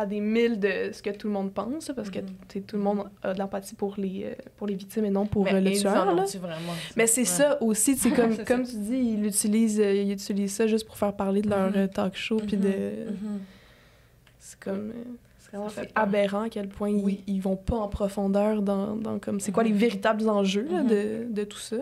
[0.00, 2.62] à des milles de ce que tout le monde pense, parce que Mhm.
[2.66, 5.44] tout le monde a de l'empathie pour les, euh, pour les victimes et non pour
[5.44, 6.04] Mais euh, le tueur.
[6.14, 6.24] là.
[6.40, 6.72] vraiment?
[6.96, 7.24] Mais c'est Ouais.
[7.26, 10.86] ça aussi, c'est comme, C'est comme tu dis, ils utilisent, euh, ils utilisent ça juste
[10.86, 11.88] pour faire parler de leur Mhm.
[11.88, 12.68] talk show, puis de...
[12.68, 13.40] Mhm.
[14.38, 14.92] C'est comme...
[15.38, 17.24] C'est vraiment c'est aberrant à quel point ils- Oui.
[17.26, 19.40] ils, vont pas en profondeur dans, dans comme...
[19.40, 21.76] C'est quoi les véritables enjeux là, de, de tout ça?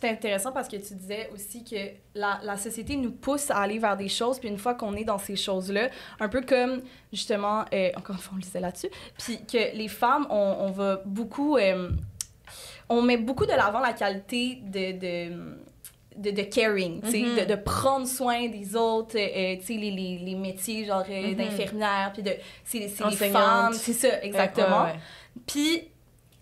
[0.00, 1.74] C'était intéressant parce que tu disais aussi que
[2.14, 5.02] la, la société nous pousse à aller vers des choses, puis une fois qu'on est
[5.02, 5.88] dans ces choses-là,
[6.20, 6.82] un peu comme
[7.12, 10.70] justement, euh, encore une fois, on le disait là-dessus, puis que les femmes, on, on
[10.70, 11.56] va beaucoup.
[11.56, 11.90] euh,
[12.88, 14.92] on met beaucoup de l'avant la qualité de.
[14.98, 15.56] de
[16.16, 17.36] de, de caring, sais, Mhm.
[17.36, 21.34] de, de prendre soin des autres, euh, les, les, les métiers genre euh, Mhm.
[21.36, 22.32] d'infirmière, puis de,
[22.64, 24.86] c'est c'est les femmes, c'est ça, exactement.
[25.46, 25.84] Puis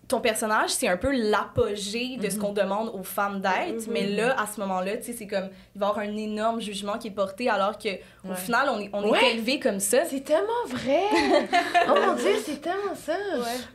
[0.07, 2.41] ton personnage, c'est un peu l'apogée de ce Mhm.
[2.41, 3.93] qu'on demande aux femmes d'être, Mhm.
[3.93, 6.61] mais là, à ce moment-là, tu sais, c'est comme, il va y avoir un énorme
[6.61, 7.89] jugement qui est porté, alors que
[8.25, 8.35] au Ouais.
[8.35, 9.19] final, on est, on Ouais.
[9.23, 10.05] est élevé comme ça.
[10.05, 11.01] C'est tellement vrai!
[11.89, 13.13] oh mon dieu, c'est tellement ça!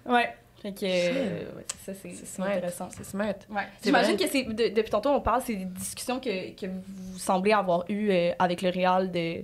[0.06, 0.34] Ouais.
[0.62, 2.88] Fait que, euh, ouais, ça, c'est intéressant.
[2.96, 3.34] C'est smart.
[3.50, 3.62] Ouais.
[3.84, 7.52] J'imagine que c'est, de- depuis tantôt, on parle, c'est des discussions que, que vous semblez
[7.52, 9.42] avoir eues euh, avec le réal de,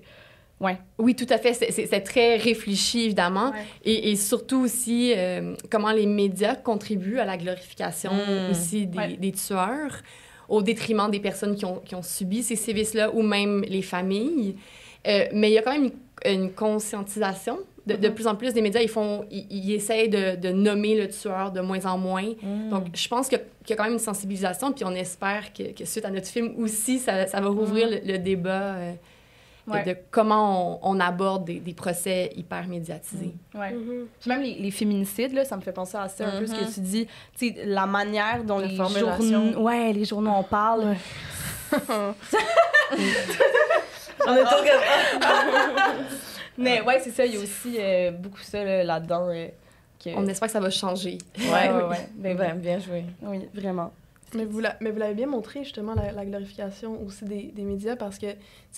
[0.61, 0.77] Ouais.
[0.99, 1.53] Oui, tout à fait.
[1.55, 3.51] C'est- très réfléchi, évidemment.
[3.51, 3.59] Ouais.
[3.85, 8.51] Et, et surtout aussi, euh, comment les médias contribuent à la glorification Mm.
[8.51, 9.17] aussi des, Ouais.
[9.17, 10.03] des tueurs,
[10.49, 14.57] au détriment des personnes qui ont, qui ont subi ces sévices-là ou même les familles.
[15.07, 15.91] Euh, mais il y a quand même
[16.25, 17.59] une, une conscientisation.
[17.87, 18.15] De, de Mhm.
[18.15, 21.53] plus en plus, les médias, ils, font, ils, ils essayent de, de nommer le tueur
[21.53, 22.35] de moins en moins.
[22.43, 22.69] Mm.
[22.69, 23.41] Donc, je pense qu'il
[23.71, 26.53] y a quand même une sensibilisation, puis on espère que, que suite à notre film
[26.59, 28.93] aussi, ça, ça va rouvrir le, le débat euh,
[29.73, 29.85] Ouais.
[29.85, 33.35] de, comment on, on aborde des, des procès hyper médiatisés.
[33.55, 33.73] Ouais.
[33.73, 34.07] Mhm.
[34.21, 36.53] Puis même les, les féminicides, là, ça me fait penser à ça un peu ce
[36.55, 36.73] que Mhm.
[36.73, 37.07] tu dis.
[37.39, 39.23] Tu sais, la manière dont La les formulation.
[39.53, 40.97] journaux, ouais, les journaux en parlent.
[44.27, 46.05] On est tout comme-
[46.59, 49.29] Mais ouais, c'est ça, il y a aussi euh, beaucoup ça là, là-dedans.
[49.29, 49.47] euh,
[50.03, 50.11] que...
[50.17, 51.19] On espère que ça va changer.
[51.39, 52.09] Ouais, ouais, ouais.
[52.17, 53.05] Ben, Ben, bien joué.
[53.23, 53.93] Oui, vraiment.
[54.35, 57.63] Mais vous, la- mais vous l'avez bien montré, justement, la, la glorification aussi des, des
[57.63, 58.27] médias, parce que,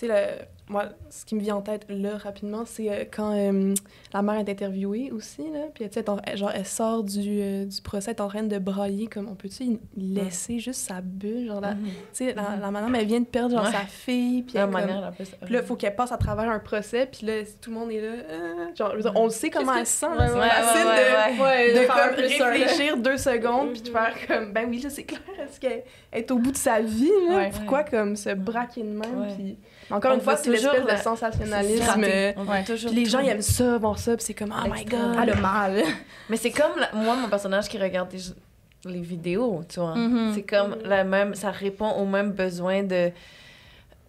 [0.01, 3.35] tu sais, le- moi, ce qui me vient en tête, là, rapidement, c'est euh, quand
[3.35, 3.73] euh,
[4.13, 7.81] la mère est interviewée aussi, là, puis, tu sais, genre, elle sort du, euh, du
[7.81, 11.59] procès, elle est en train de brailler, comme, on peut-tu laisser juste sa bulle, genre,
[11.59, 11.79] la- tu
[12.13, 13.71] sais, la, la madame, elle vient de perdre, genre, Ouais.
[13.71, 17.05] sa fille, puis La la puis là, il faut qu'elle passe à travers un procès,
[17.11, 19.85] puis là, tout le monde est là, euh, genre, dire, on le sait comment elle
[19.85, 22.15] se sent, c'est Ouais, facile ouais, de comme
[22.47, 25.83] réfléchir deux secondes puis de faire comme ben oui là c'est clair est-ce qu'elle
[26.13, 27.49] est au bout de sa vie là Ouais.
[27.51, 29.33] pourquoi comme se braquer de même Ouais.
[29.35, 29.57] puis
[29.91, 32.59] encore On une fois c'est l'espèce toujours de la- sensationnalisme C'est euh, On Ouais.
[32.61, 35.15] veut toujours les gens ils aiment ça voir ça puis c'est comme oh my god
[35.17, 35.81] Ah, le mal.
[36.29, 39.93] Mais c'est comme la- moi, mon personnage qui regarde des- les vidéos, tu vois.
[39.95, 40.31] Mhm.
[40.33, 43.11] C'est comme la même, ça répond au même besoin de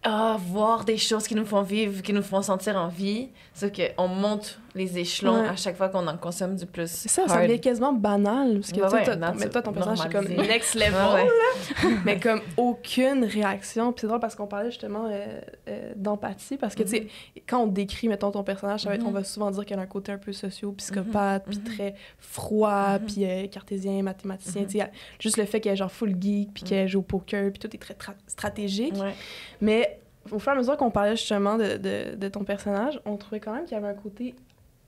[0.03, 3.29] ah, voir des choses qui nous font vivre, qui nous font sentir en vie.
[3.53, 5.47] Sauf qu'on monte les échelons Ouais.
[5.49, 6.89] à chaque fois qu'on en consomme du plus.
[6.89, 9.99] c'est ça ça devient quasiment banal parce que sais, ouais, natu- mais toi ton personnage
[9.99, 11.95] c'est comme next level Ouais, ouais.
[12.05, 13.91] mais comme aucune réaction.
[13.93, 15.25] Puis c'est drôle parce qu'on parlait justement euh,
[15.69, 17.07] euh, d'empathie, parce que, tu sais,
[17.47, 19.07] quand on décrit, mettons, ton personnage, ça va être- Mhm.
[19.09, 21.63] on va souvent dire qu'il a un côté un peu socio-psychopathe, puis Mhm.
[21.75, 23.05] très froid, Mhm.
[23.05, 24.67] puis euh, cartésien, mathématicien, Mhm.
[24.67, 27.51] tu sais, juste le fait qu'elle est genre full geek, puis qu'elle joue au poker,
[27.51, 28.95] puis tout est très tra- stratégique.
[28.95, 29.13] Ouais.
[29.61, 29.99] Mais
[30.31, 33.39] au fur et à mesure qu'on parlait justement de, de, de ton personnage, on trouvait
[33.39, 34.35] quand même qu'il y avait un côté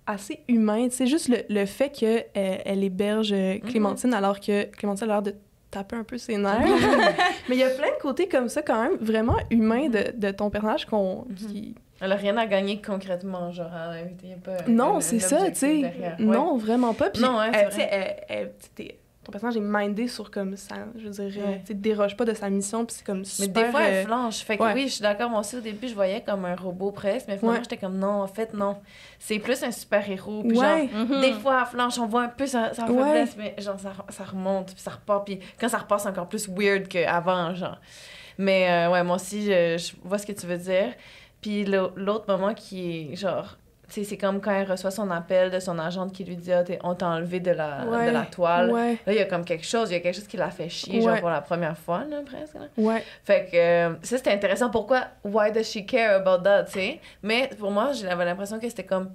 [0.08, 0.88] assez humain.
[0.92, 5.22] C'est juste le, le fait qu'elle elle héberge euh, Clémentine alors que Clémentine a l'air
[5.22, 5.36] de
[5.72, 6.60] taper un peu ses nerfs.
[7.50, 10.32] Mais il y a plein de côtés comme ça quand même vraiment humains de, de
[10.32, 11.26] ton personnage qu'on...
[11.28, 11.36] Mhm.
[11.52, 13.94] qui- Elle a rien à gagner concrètement, genre, a
[14.44, 14.58] pas.
[14.68, 15.82] Non, c'est ça, tu sais.
[15.82, 16.16] Ouais.
[16.20, 17.10] Non, vraiment pas.
[17.10, 18.26] Puis, Non, c'est elle, tu sais, vrai.
[18.30, 18.92] elle- elle-
[19.26, 21.60] ton personnage est mindé sur comme ça, je dirais, Ouais.
[21.62, 23.66] tu sais, déroge pas de sa mission, puis c'est comme Mais super...
[23.66, 24.38] des fois, elle euh, flanche.
[24.44, 24.74] Fait que ouais.
[24.74, 25.30] oui, je suis d'accord.
[25.30, 27.26] Moi aussi, au début, je voyais comme un robot presque.
[27.28, 27.64] Mais finalement, Ouais.
[27.64, 28.78] j'étais comme non, en fait, non.
[29.20, 30.44] C'est plus un super-héros.
[30.44, 30.90] Puis genre, Ouais.
[30.94, 31.22] Mhm.
[31.22, 33.04] Des fois, elle flanche, on voit un peu sa, sa Ouais.
[33.04, 36.30] faiblesse, mais genre, ça, ça remonte, puis ça repart, puis quand ça repart, c'est encore
[36.30, 37.80] plus weird qu'avant, genre.
[38.38, 40.94] Mais euh, ouais, moi aussi, je, je vois ce que tu veux dire.
[41.42, 45.60] Puis l'au- l'autre moment qui est, genre, c'est comme quand elle reçoit son appel de
[45.60, 48.08] son agente qui lui dit ah, on t'a enlevé de la, Ouais.
[48.08, 48.72] de la toile.
[48.72, 50.50] Ouais, Là, il y a comme quelque chose, il y a quelque chose qui l'a
[50.50, 51.02] fait chier, Ouais.
[51.14, 52.56] genre pour la première fois, là, presque.
[52.56, 52.62] là.
[52.78, 53.04] ouais.
[53.24, 54.70] Fait que euh, ça, c'était intéressant.
[54.70, 55.04] Pourquoi?
[55.24, 57.00] Why does she care about that, tu sais?
[57.24, 59.12] Mais pour moi, j'avais l'impression que c'était comme...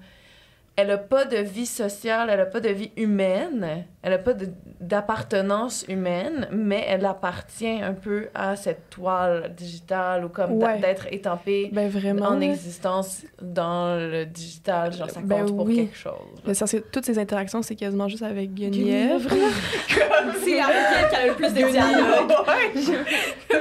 [0.82, 4.32] Elle a pas de vie sociale, elle a pas de vie humaine, elle a pas
[4.80, 10.78] d'appartenance humaine, mais elle appartient un peu à cette toile digitale ou comme Ouais.
[10.78, 12.28] d'être étampée Ben vraiment.
[12.28, 12.46] en là.
[12.46, 15.76] existence dans le digital, genre ça compte Ben pour oui.
[15.76, 16.14] quelque chose.
[16.46, 19.28] Mais ça, c'est- toutes ces interactions, c'est quasiment juste avec Guenièvre.
[20.42, 22.32] C'est avec elle qui a le plus de dialogue.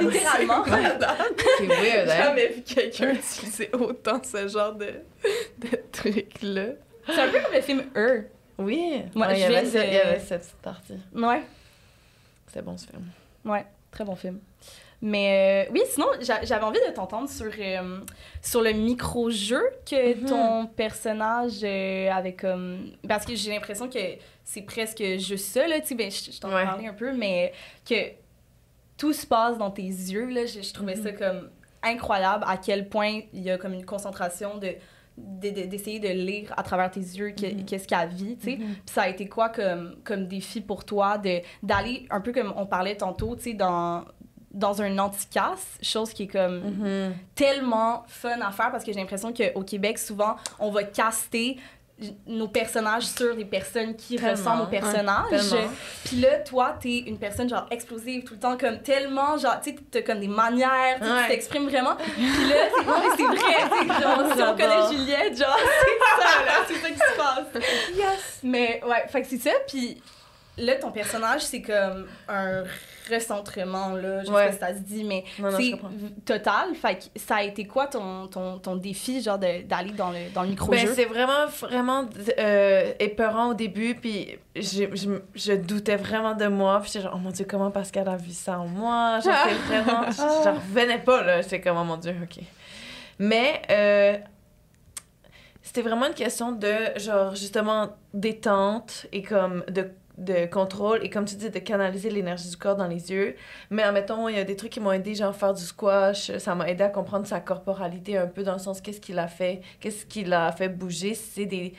[0.00, 0.64] Littéralement.
[0.64, 2.24] C'est weird, hein?
[2.24, 4.86] jamais vu quelqu'un utiliser autant ce genre de,
[5.58, 6.62] de truc-là.
[7.14, 8.24] C'est un peu comme le film Her.
[8.58, 10.98] Oui, Moi, Ouais, il, y avait, viens ce- de- il y avait cette partie.
[11.14, 11.42] Ouais.
[12.46, 13.04] C'était bon ce film.
[13.44, 14.38] Ouais, très bon film.
[15.02, 18.00] Mais euh, oui, sinon, j'a- j'avais envie de t'entendre sur, euh,
[18.42, 20.26] sur le micro-jeu que Mhm.
[20.26, 22.90] ton personnage euh, avait comme...
[23.08, 23.98] Parce que j'ai l'impression que
[24.44, 26.64] c'est presque juste ça, là, tu sais, ben, je, je t'en ai Ouais.
[26.64, 27.52] parlé un peu, mais
[27.88, 27.94] que
[28.98, 31.02] tout se passe dans tes yeux, là, je, je trouvais Mhm.
[31.02, 31.48] ça comme
[31.82, 34.74] incroyable à quel point il y a comme une concentration de-
[35.16, 37.64] d'essayer de, lire à travers tes yeux Mhm.
[37.64, 38.56] qu'est-ce qu'elle vit, tu sais.
[38.56, 41.18] Puis ça a été quoi comme, comme défi pour toi
[41.62, 44.04] d'aller un peu comme on parlait tantôt, tu sais, dans
[44.52, 47.14] dans un anticasse, chose qui est comme Mhm.
[47.36, 51.56] tellement fun à faire parce que j'ai l'impression qu'au Québec, souvent, on va caster
[52.26, 55.54] nos personnages sur des personnes qui Tellement, ressemblent aux personnages.
[56.04, 59.70] Puis là, toi, t'es une personne genre explosive tout le temps, comme tellement, genre, tu
[59.70, 61.28] sais, t'as comme des manières, tu Ouais.
[61.28, 61.96] t'exprimes vraiment.
[61.96, 66.52] Puis là, c'est mais c'est vrai, genre, si on connaît Juliette, genre, c'est ça, là,
[66.66, 67.62] c'est ça qui se passe.
[67.96, 68.40] Yes!
[68.42, 70.00] Mais ouais, fait que c'est ça, puis
[70.58, 72.64] là, ton personnage, c'est comme un
[73.14, 74.20] recentrement, là.
[74.20, 74.46] Je sais Ouais.
[74.46, 75.24] pas si ça se dit, mais
[75.56, 75.74] c'est
[76.24, 76.74] total.
[76.74, 80.42] Fait que ça a été quoi ton, ton, ton défi, genre, d'aller dans le, dans
[80.42, 80.92] le Ben, micro-jeu?
[80.94, 82.04] c'est vraiment, vraiment
[82.38, 87.14] euh, épeurant au début, puis je, je, je doutais vraiment de moi, puis j'étais genre,
[87.16, 89.20] oh mon Dieu, comment Pascal a vu ça en moi?
[89.20, 89.34] Genre,
[89.68, 92.42] vraiment, j'en revenais pas, là, j'étais comme, oh mon Dieu, OK.
[93.18, 94.16] Mais euh,
[95.62, 101.24] c'était vraiment une question de, genre, justement, détente et comme de de contrôle et comme
[101.24, 103.34] tu dis de canaliser l'énergie du corps dans les yeux.
[103.70, 106.54] Mais admettons il y a des trucs qui m'ont aidé genre faire du squash ça
[106.54, 109.62] m'a aidé à comprendre sa corporalité un peu dans le sens qu'est-ce qu'il a fait
[109.80, 111.14] qu'est-ce qui l'a fait bouger.
[111.14, 111.74] C'est des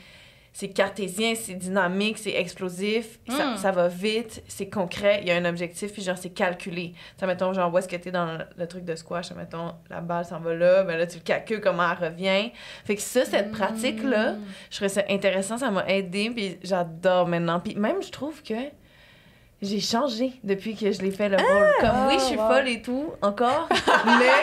[0.54, 3.56] c'est cartésien, c'est dynamique, c'est explosif, ça, Mm.
[3.56, 6.92] ça va vite, c'est concret, il y a un objectif, puis genre, c'est calculé.
[7.18, 9.72] Ça, mettons, genre, où est-ce que t'es dans le, le truc de squash, ça, mettons,
[9.88, 12.50] la balle s'en va là, ben là, tu le calcules comment elle revient.
[12.84, 14.34] Fait que ça, cette pratique-là,
[14.70, 17.58] je trouvais ça intéressant, ça m'a aidé, puis j'adore maintenant.
[17.58, 18.54] Puis même, je trouve que
[19.62, 21.72] j'ai changé depuis que je l'ai fait le rôle.
[21.80, 22.48] Comme, oui, je suis wow.
[22.48, 23.68] folle et tout, encore,
[24.06, 24.42] mais...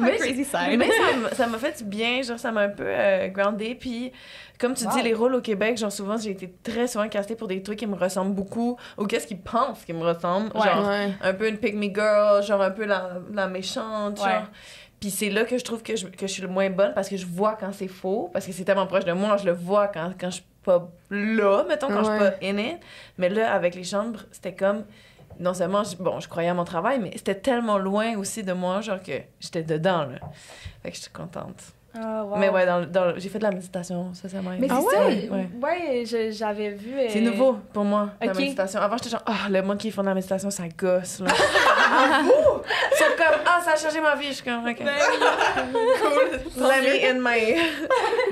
[0.00, 0.78] mais Crazy side.
[0.78, 3.74] mais ça m'a- ça m'a fait du bien, genre ça m'a un peu euh, groundé.
[3.74, 4.12] Puis
[4.58, 4.92] comme tu Wow.
[4.94, 7.78] dis, les rôles au Québec, genre souvent j'ai été très souvent castée pour des trucs
[7.78, 10.50] qui me ressemblent beaucoup ou qu'est-ce qu'ils pensent qui me ressemblent.
[10.56, 10.66] Ouais.
[10.66, 11.12] Genre Ouais.
[11.22, 14.30] un peu une pygmy girl, genre un peu la, la méchante, Ouais.
[14.30, 14.44] genre.
[15.00, 17.08] Puis c'est là que je trouve que je, que je suis le moins bonne parce
[17.08, 19.52] que je vois quand c'est faux, parce que c'est tellement proche de moi, je le
[19.52, 22.78] vois quand, quand je suis pas là, mettons, quand je suis pas in it.
[23.16, 24.84] Mais là, avec les chambres, c'était comme
[25.40, 28.52] non seulement, je- bon, je croyais à mon travail, mais c'était tellement loin aussi de
[28.52, 30.18] moi, genre que j'étais dedans, là.
[30.82, 31.62] Fait que j'étais contente.
[32.00, 32.36] Ah, wow.
[32.36, 34.60] Mais ouais, dans, dans, j'ai fait de la méditation, ça, ça m'a aidé.
[34.60, 35.28] Mais c'est Ah ouais?
[35.30, 35.48] Ouais.
[35.60, 36.92] Ouais, je- j'avais vu.
[36.96, 38.78] euh, C'est nouveau pour moi, la méditation.
[38.80, 41.30] Avant, j'étais genre, ah, le monde qui font de la méditation, ça gosse, là.
[41.90, 42.20] ah!
[42.22, 44.28] Ils sont comme, ah, ça a changé ma vie.
[44.28, 44.76] Je suis comme, ok.
[44.78, 46.62] cool.
[46.62, 47.56] Let me in my.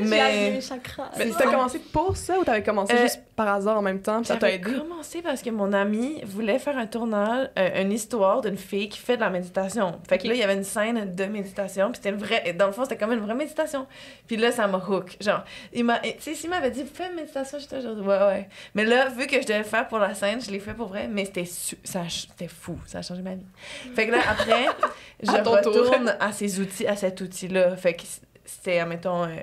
[0.01, 0.61] J'ai aligné mes Mais.
[0.61, 1.11] chakras.
[1.17, 4.01] Mais C'est t'as commencé pour ça ou t'avais commencé Euh, juste par hasard en même
[4.01, 4.73] temps puis ça t'a aidé?
[4.73, 8.99] commencé parce que mon ami voulait faire un tournage, euh, une histoire d'une fille qui
[8.99, 10.01] fait de la méditation.
[10.09, 12.53] Fait que là, il y avait une scène de méditation, puis c'était une vraie...
[12.55, 13.87] Dans le fond, c'était comme une vraie méditation.
[14.27, 15.17] Puis là, ça m'a hook.
[15.21, 15.99] Genre, il m'a...
[16.01, 18.49] Tu sais, s'il m'avait dit «Fais une méditation», j'étais genre «Ouais, ouais».
[18.75, 20.89] Mais là, vu que je devais le faire pour la scène, je l'ai fait pour
[20.89, 22.79] vrai, mais c'était su- ça c'était fou.
[22.87, 23.47] Ça a changé ma vie.
[23.95, 24.67] Fait que là, après,
[25.23, 25.53] je tour.
[25.57, 27.77] retourne à ces outils, à cet outil-là.
[27.77, 28.03] Fait que
[28.45, 29.25] c'était, admettons...
[29.25, 29.37] euh,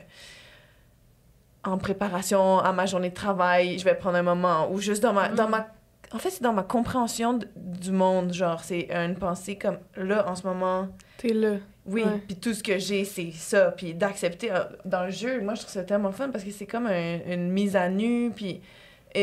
[1.64, 5.14] en préparation à ma journée de travail, je vais prendre un moment ou juste dans
[5.14, 5.68] ma dans ma
[6.14, 10.36] en fait, c'est dans ma compréhension du monde, genre c'est une pensée comme là en
[10.36, 11.54] ce moment, T'es là.
[11.88, 15.56] oui, puis tout ce que j'ai c'est ça, puis d'accepter euh, dans le jeu, moi
[15.56, 18.62] je trouve ça tellement fun parce que c'est comme un- une mise à nu puis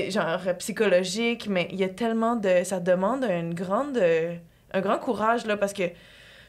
[0.09, 4.35] genre euh, psychologique, mais il y a tellement de ça demande une grande euh,
[4.73, 5.83] un grand courage là parce que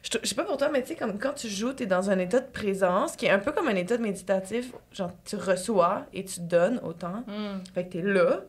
[0.03, 2.09] je je sais pas pour toi, mais tu sais, comme quand tu joues, t'es dans
[2.09, 4.71] un état de présence qui est un peu comme un état de méditatif.
[4.91, 7.23] Genre, tu reçois et tu donnes autant.
[7.27, 7.59] Hmm.
[7.75, 8.41] Fait que t'es là.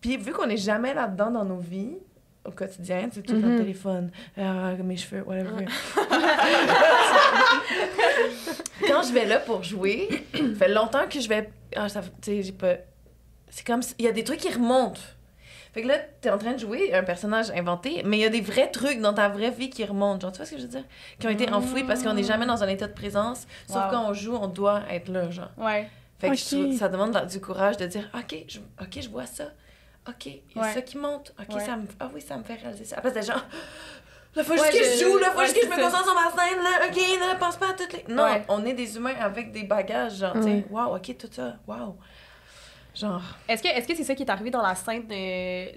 [0.00, 1.96] Puis vu qu'on n'est jamais là-dedans dans nos vies,
[2.44, 3.58] au quotidien, c'est tout dans le Mhm.
[3.60, 5.50] téléphone, euh, mes cheveux, whatever.
[8.86, 11.50] Quand je vais là pour jouer, ça fait longtemps que je vais.
[11.76, 12.74] Ah, ça, tu sais, j'ai pas.
[13.50, 13.82] C'est comme.
[13.82, 15.00] si- Il y a des trucs qui remontent.
[15.72, 18.30] Fait que là, t'es en train de jouer un personnage inventé, mais il y a
[18.30, 20.20] des vrais trucs dans ta vraie vie qui remontent.
[20.20, 20.84] Genre, tu vois ce que je veux dire?
[21.20, 23.46] Qui ont été enfouis parce qu'on n'est jamais dans un état de présence.
[23.66, 23.90] Sauf Wow.
[23.90, 25.50] quand on joue, on doit être là, genre.
[25.56, 25.88] Ouais.
[26.18, 26.38] Fait que Ok.
[26.38, 29.44] je trouve- ça demande du courage de dire OK, je, OK, je vois ça.
[30.08, 30.72] OK, il y a Ouais.
[30.72, 31.34] ça qui monte.
[31.38, 31.64] OK, Ouais.
[31.64, 32.96] ça me ah oui, ça me fait réaliser ça.
[32.98, 33.44] Après c'est genre
[34.34, 36.04] Là, faut Ouais, juste que je joue, là, faut ouais, juste que je me concentre
[36.04, 36.86] sur ma scène, là.
[36.86, 38.14] OK, là, pense pas à toutes les.
[38.14, 38.44] Non, Ouais.
[38.48, 40.64] on est des humains avec des bagages, genre, tu sais, Ouais.
[40.70, 41.96] wow, OK, tout ça, wow.
[42.98, 45.14] Genre, Est-ce que c'est ça qui est arrivé dans la scène de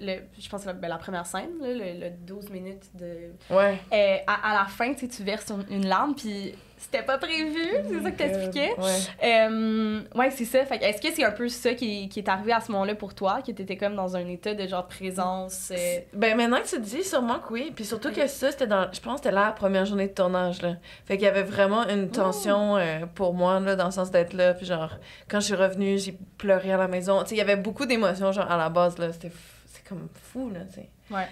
[0.04, 3.78] le, je pense la, ben, la première scène là, le, le 12 minutes de ouais.
[3.92, 8.02] Euh, à, à la fin tu verses une, une larme puis c'était pas prévu c'est
[8.02, 9.26] ça que t'expliquais Ouais.
[9.48, 12.28] Euh, ouais c'est ça fait que est-ce que c'est un peu ça qui, qui est
[12.28, 15.70] arrivé à ce moment-là pour toi que t'étais comme dans un état de genre présence
[15.72, 17.72] euh, Ben maintenant que tu le dis, sûrement que oui.
[17.74, 18.88] Puis surtout que ça, c'était dans.
[18.92, 20.74] Je pense que c'était la première journée de tournage, là.
[21.06, 24.32] Fait qu'il y avait vraiment une tension euh, pour moi, là, dans le sens d'être
[24.32, 24.54] là.
[24.54, 24.90] Puis genre,
[25.28, 27.22] quand je suis revenue, j'ai pleuré à la maison.
[27.22, 29.12] Tu sais, il y avait beaucoup d'émotions, genre, à la base, là.
[29.12, 29.28] C'était.
[29.28, 29.32] f-
[29.66, 30.88] C'est comme fou, là, tu sais.
[31.10, 31.26] Ouais.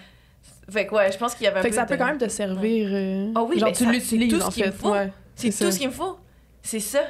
[0.69, 1.97] Fait que ouais, je pense qu'il y avait un Fait peu que ça de- peut
[1.97, 2.89] quand même te servir.
[2.93, 4.71] euh, Ah oui, genre ben tu l'utilises c'est tout ce en fait.
[4.71, 4.91] faut.
[4.91, 5.71] Ouais, C'est tout ça.
[5.71, 6.19] ce qu'il me faut.
[6.61, 7.01] C'est ça.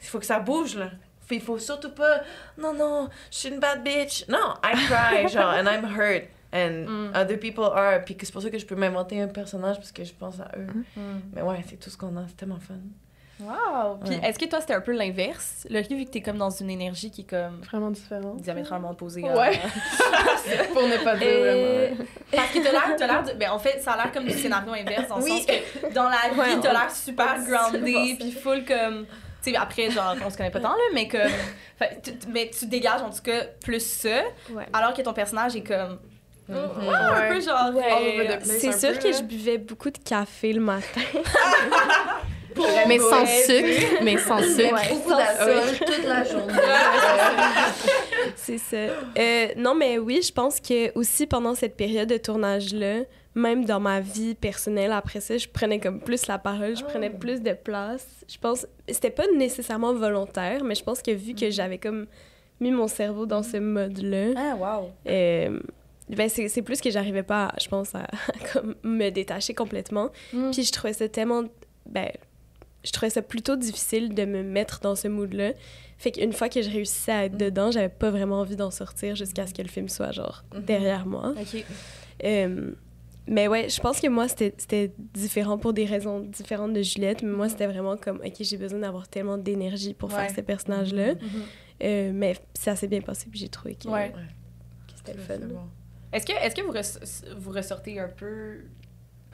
[0.00, 0.90] Il faut que ça bouge, là.
[1.30, 2.20] Il faut surtout pas.
[2.58, 4.26] Non, non, je suis une bad bitch.
[4.28, 6.24] Non, I cry, genre, and I'm hurt.
[6.52, 7.12] And Mm.
[7.16, 8.04] other people are.
[8.04, 10.50] Puis c'est pour ça que je peux m'inventer un personnage parce que je pense à
[10.56, 10.66] eux.
[10.96, 11.20] Hmm.
[11.32, 12.28] Mais ouais, c'est tout ce qu'on a.
[12.28, 12.74] C'est tellement fun.
[13.40, 14.20] Wow puis Ouais.
[14.28, 15.66] est-ce que toi c'était un peu l'inverse?
[15.68, 18.34] Le vu que t'es comme dans une énergie qui est comme Vraiment différent.
[18.36, 19.30] diamétralement opposée Ouais.
[19.30, 21.96] à- Pour ne pas dire vraiment.
[22.32, 23.32] Parce que t'as l'air, t'as l'air de.
[23.32, 25.30] Ben, en fait, ça a l'air comme du scénario inverse, dans le Oui.
[25.38, 29.06] sens que dans la vie, Ouais, t'as on- l'air super groundé, puis full comme.
[29.42, 31.20] Tu sais, après, genre, on se connaît pas tant, là, mais comme.
[32.30, 34.66] mais tu dégages, en tout cas, plus ça, Ouais.
[34.72, 35.98] alors que ton personnage est comme.
[36.48, 36.56] Mhm.
[36.90, 37.72] Un peu genre.
[37.72, 38.44] Place.
[38.44, 39.18] C'est sûr peu, que là.
[39.18, 41.00] je buvais beaucoup de café le matin.
[42.88, 44.74] Mais sans sucre, mais sans sucre.
[44.74, 46.52] Ouais, toute la journée.
[48.36, 48.76] C'est ça.
[48.76, 53.00] Euh, non, mais oui, je pense que aussi pendant cette période de tournage-là,
[53.34, 57.10] même dans ma vie personnelle, après ça, je prenais comme plus la parole, je prenais
[57.10, 58.06] plus de place.
[58.28, 62.06] Je pense, c'était pas nécessairement volontaire, mais je pense que vu que j'avais comme
[62.60, 64.90] mis mon cerveau dans ce mode-là, Ah, wow.
[65.08, 65.58] euh,
[66.08, 68.06] ben c'est c'est plus que j'arrivais pas, je pense, à,
[68.52, 70.10] comme me détacher complètement.
[70.32, 70.50] Mm.
[70.52, 71.44] Puis je trouvais ça tellement.
[71.86, 72.10] Ben,
[72.84, 75.52] je trouvais ça plutôt difficile de me mettre dans ce mood-là.
[75.98, 79.14] Fait qu'une fois que je réussissais à être dedans, j'avais pas vraiment envie d'en sortir
[79.16, 81.34] jusqu'à ce que le film soit, genre, derrière moi.
[81.40, 81.64] Ok.
[82.24, 82.72] Euh,
[83.26, 87.22] mais ouais, je pense que moi, c'était c'était différent pour des raisons différentes de Juliette.
[87.22, 90.26] Mais moi, c'était vraiment comme, OK, j'ai besoin d'avoir tellement d'énergie pour Ouais.
[90.26, 91.14] faire ce personnage-là.
[91.14, 91.20] Mhm.
[91.82, 94.12] Euh, mais ça s'est bien passé, puis j'ai trouvé que, Ouais.
[94.12, 95.34] que c'était le fun.
[96.12, 98.58] Est-ce que, est que vous, res- vous ressortez un peu,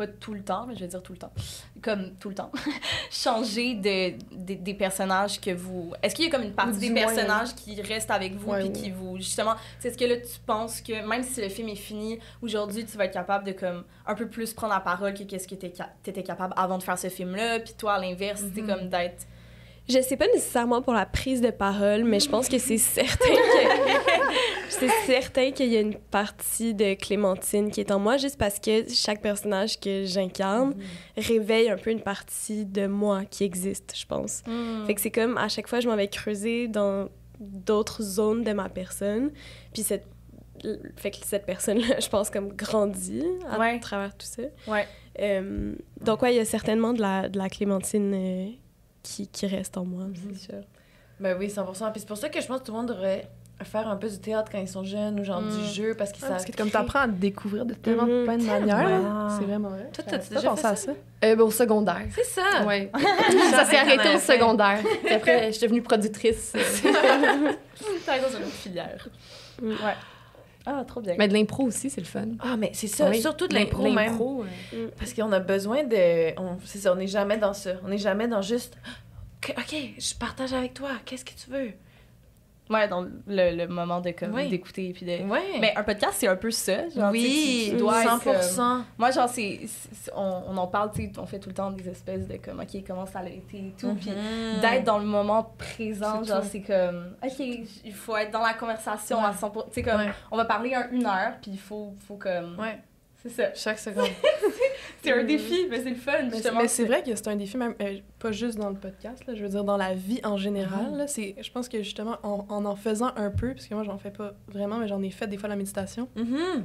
[0.01, 1.33] pas tout le temps, mais je vais dire tout le temps,
[1.83, 2.51] comme tout le temps,
[3.11, 5.93] changer de, de- des personnages que vous...
[6.03, 8.61] Est-ce qu'il y a comme une partie des moins, personnages qui restent avec vous Ouais,
[8.61, 8.73] puis ouais.
[8.73, 9.17] qui vous...
[9.19, 12.87] Justement, c'est est-ce que là, tu penses que même si le film est fini, aujourd'hui,
[12.87, 15.55] tu vas être capable de comme un peu plus prendre la parole que qu'est-ce que
[15.55, 19.27] tu étais capable avant de faire ce film-là, puis toi, à l'inverse, c'est comme d'être...
[19.88, 23.29] Je sais pas nécessairement pour la prise de parole, mais je pense que c'est certain
[23.29, 24.21] que
[24.69, 28.61] c'est certain qu'il y a une partie de Clémentine qui est en moi juste parce
[28.61, 30.75] que chaque personnage que j'incarne
[31.16, 34.43] réveille un peu une partie de moi qui existe, je pense.
[34.87, 37.09] Fait que c'est comme à chaque fois je m'en vais creuser dans
[37.40, 39.33] d'autres zones de ma personne,
[39.73, 40.07] puis cette
[40.99, 43.81] fait que cette personne-là, je pense, comme grandit à Ouais.
[43.81, 44.43] travers tout ça.
[44.69, 44.87] Ouais.
[45.19, 48.51] Euh, donc, ouais, il y a certainement de la, de la Clémentine euh,
[49.03, 50.61] qui, qui reste en moi, c'est sûr.
[51.19, 53.29] Ben oui, 100% Puis c'est pour ça que je pense que tout le monde devrait
[53.63, 55.51] faire un peu du théâtre quand ils sont jeunes ou genre Mm.
[55.51, 56.29] du jeu parce que Ouais, ça.
[56.31, 58.25] parce que comme t'apprends à te découvrir de tellement Mhm.
[58.25, 59.91] plein de manières, c'est vraiment vrai.
[59.93, 60.93] Toi, t'as-tu pas déjà pensé à ça?
[60.93, 62.07] Euh, ben, au secondaire.
[62.15, 62.65] C'est ça!
[62.67, 62.91] Ouais.
[62.97, 64.33] Je ça s'est arrêté au fait.
[64.35, 64.79] secondaire.
[65.05, 66.53] Puis après, je suis devenue productrice.
[66.53, 66.91] T'es
[68.21, 69.07] dans une autre filière.
[69.61, 69.69] Mm.
[69.69, 69.77] Ouais.
[70.66, 71.14] Ah, trop bien.
[71.18, 72.27] Mais de l'impro aussi, c'est le fun.
[72.40, 73.20] Ah, mais c'est ça, Oui.
[73.20, 73.94] surtout de l'impro même.
[73.94, 74.44] L'impro,
[74.75, 76.38] euh, Parce qu'on a besoin de.
[76.38, 77.73] on- C'est ça, on n'est jamais dans ça.
[77.85, 78.77] On n'est jamais dans juste.
[79.42, 81.73] OK, ok, je partage avec toi, qu'est-ce que tu veux?
[82.71, 84.49] Ouais, dans le, le moment de comme Oui.
[84.49, 85.19] d'écouter puis de.
[85.61, 86.89] Mais un podcast, c'est un peu ça.
[86.89, 89.61] Genre, oui, tu- tu dois être 100 comme- Moi, genre, c'est,
[90.15, 92.61] on, on en parle, tu sais, on fait tout le temps des espèces de comme,
[92.61, 93.93] OK, comment ça a été et tout.
[93.97, 94.61] Puis Mhm.
[94.61, 97.39] d'être dans le moment présent, C'est genre, c'est comme, OK,
[97.85, 99.37] il faut être dans la conversation à Ouais.
[99.37, 99.65] 100%.
[99.67, 100.13] Tu sais, comme, Ouais.
[100.31, 102.57] on va parler un- une heure, puis il faut, faut comme.
[102.59, 102.79] Ouais,
[103.21, 103.53] C'est ça.
[103.55, 104.07] chaque seconde.
[105.03, 106.61] C'est un défi, mais c'est le fun, Mais c'est- justement.
[106.62, 109.35] Mais c'est vrai que c'est un défi, même euh, pas juste dans le podcast, là,
[109.35, 110.90] je veux dire dans la vie en général.
[110.93, 110.99] Mhm.
[110.99, 113.85] là, c'est, je pense que justement, en, en en faisant un peu, parce que moi
[113.85, 116.64] j'en fais pas vraiment, mais j'en ai fait des fois la méditation, Mhm.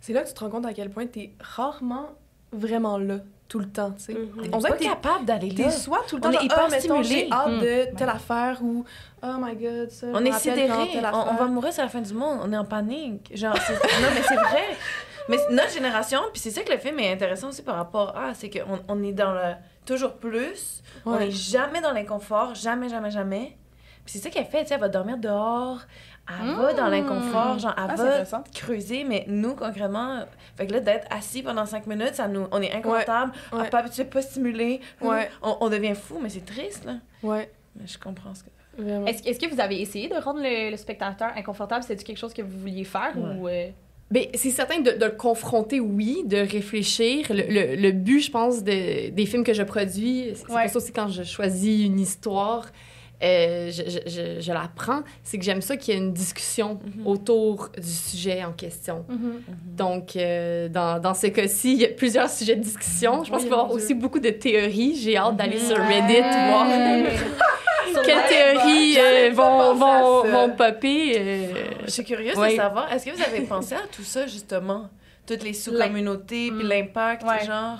[0.00, 2.10] c'est là que tu te rends compte à quel point t'es rarement
[2.52, 4.12] vraiment là, tout le temps, tu sais.
[4.14, 4.28] Mhm.
[4.52, 5.70] On On dirait pas capable d'aller là.
[5.70, 7.26] soit tout le On temps est genre, hyper mettons, stimulé.
[7.26, 7.60] j'ai hâte Mm.
[7.60, 8.84] de telle affaire ou
[9.22, 10.06] oh my god, ça.
[10.12, 10.70] On est telle
[11.12, 12.40] On, on va mourir sur la fin du monde.
[12.42, 13.30] On est en panique.
[13.34, 14.64] Genre, c'est- non, mais c'est vrai.
[15.28, 18.16] Mais c'est notre génération, puis c'est ça que le film est intéressant aussi par rapport
[18.16, 19.54] à, c'est qu'on on est dans le
[19.86, 20.82] toujours plus.
[21.06, 21.26] On Ouais.
[21.26, 23.56] n'est jamais dans l'inconfort, jamais, jamais, jamais.
[24.04, 25.80] Puis c'est ça qu'elle fait, tu sais, elle va dormir dehors,
[26.28, 30.24] elle va dans l'inconfort, genre, elle Ah, va creuser, mais nous, concrètement,
[30.56, 33.62] fait que là, d'être assis pendant cinq minutes, ça nous, on est inconfortable, on Ouais.
[33.64, 35.30] n'est pas habitué, pas stimulé, Ouais.
[35.42, 36.94] on, on devient fou, mais c'est triste, là.
[37.22, 38.48] Ouais, Mais je comprends ce que...
[39.08, 41.82] Est-ce, est-ce que vous avez essayé de rendre le, le spectateur inconfortable?
[41.82, 43.48] C'est-tu quelque chose que vous vouliez faire ou.
[43.48, 43.70] euh,
[44.34, 47.26] c'est certain de, de le confronter, oui, de réfléchir.
[47.30, 50.62] Le, le, le but, je pense, de- des films que je produis, c'est Ouais.
[50.62, 52.66] pour ça aussi quand je choisis une histoire,
[53.22, 56.12] euh, je, je, je, je la prends, c'est que j'aime ça qu'il y ait une
[56.12, 57.06] discussion Mhm.
[57.06, 59.04] autour du sujet en question.
[59.10, 59.76] Mm-hmm.
[59.76, 63.24] Donc, euh, dans, dans ce cas-ci, il y a plusieurs sujets de discussion.
[63.24, 64.94] Je pense Oui, qu'il va y avoir aussi beaucoup de théories.
[64.96, 65.76] J'ai hâte d'aller sur.
[65.76, 66.66] Reddit voir
[68.04, 68.28] quelles le
[68.60, 71.12] théories J'avais euh, vont, vont, vont popper.
[71.18, 71.46] euh,
[71.84, 72.52] Je suis curieuse Ouais.
[72.52, 74.88] de savoir, est-ce que vous avez pensé à tout ça, justement?
[75.26, 76.68] Toutes les sous-communautés, puis Mm.
[76.68, 77.44] l'impact, Ouais.
[77.46, 77.78] genre?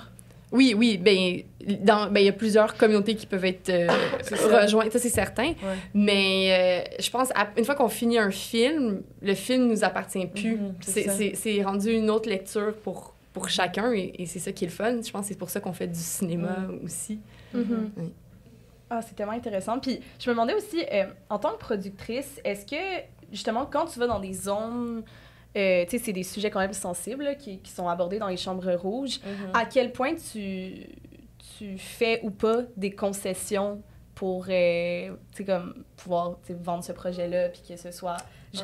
[0.51, 1.43] Oui, oui, ben
[1.81, 3.87] dans ben il y a plusieurs communautés qui peuvent être euh,
[4.23, 4.61] ça.
[4.63, 5.49] rejointes, ça c'est certain.
[5.49, 5.55] Ouais.
[5.93, 10.25] Mais euh, je pense à- une fois qu'on finit un film, le film nous appartient
[10.25, 10.55] plus.
[10.57, 10.73] Mhm,
[11.35, 14.73] c'est rendu une autre lecture pour pour chacun et, et c'est ça qui est le
[14.73, 14.99] fun.
[15.05, 17.19] Je pense que c'est pour ça qu'on fait du cinéma aussi.
[17.53, 17.91] Mhm.
[17.97, 18.11] Oui.
[18.89, 19.79] Ah, c'est tellement intéressant.
[19.79, 23.99] Puis je me demandais aussi, euh, en tant que productrice, est-ce que justement quand tu
[23.99, 25.03] vas dans des zones,
[25.57, 28.27] euh, tu sais, c'est des sujets quand même sensibles là, qui, qui sont abordés dans
[28.27, 29.51] les chambres rouges, Mhm.
[29.53, 30.87] à quel point tu,
[31.57, 33.81] tu fais ou pas des concessions
[34.15, 38.17] pour euh, tu sais, comme, pouvoir vendre ce projet-là, puis que ce soit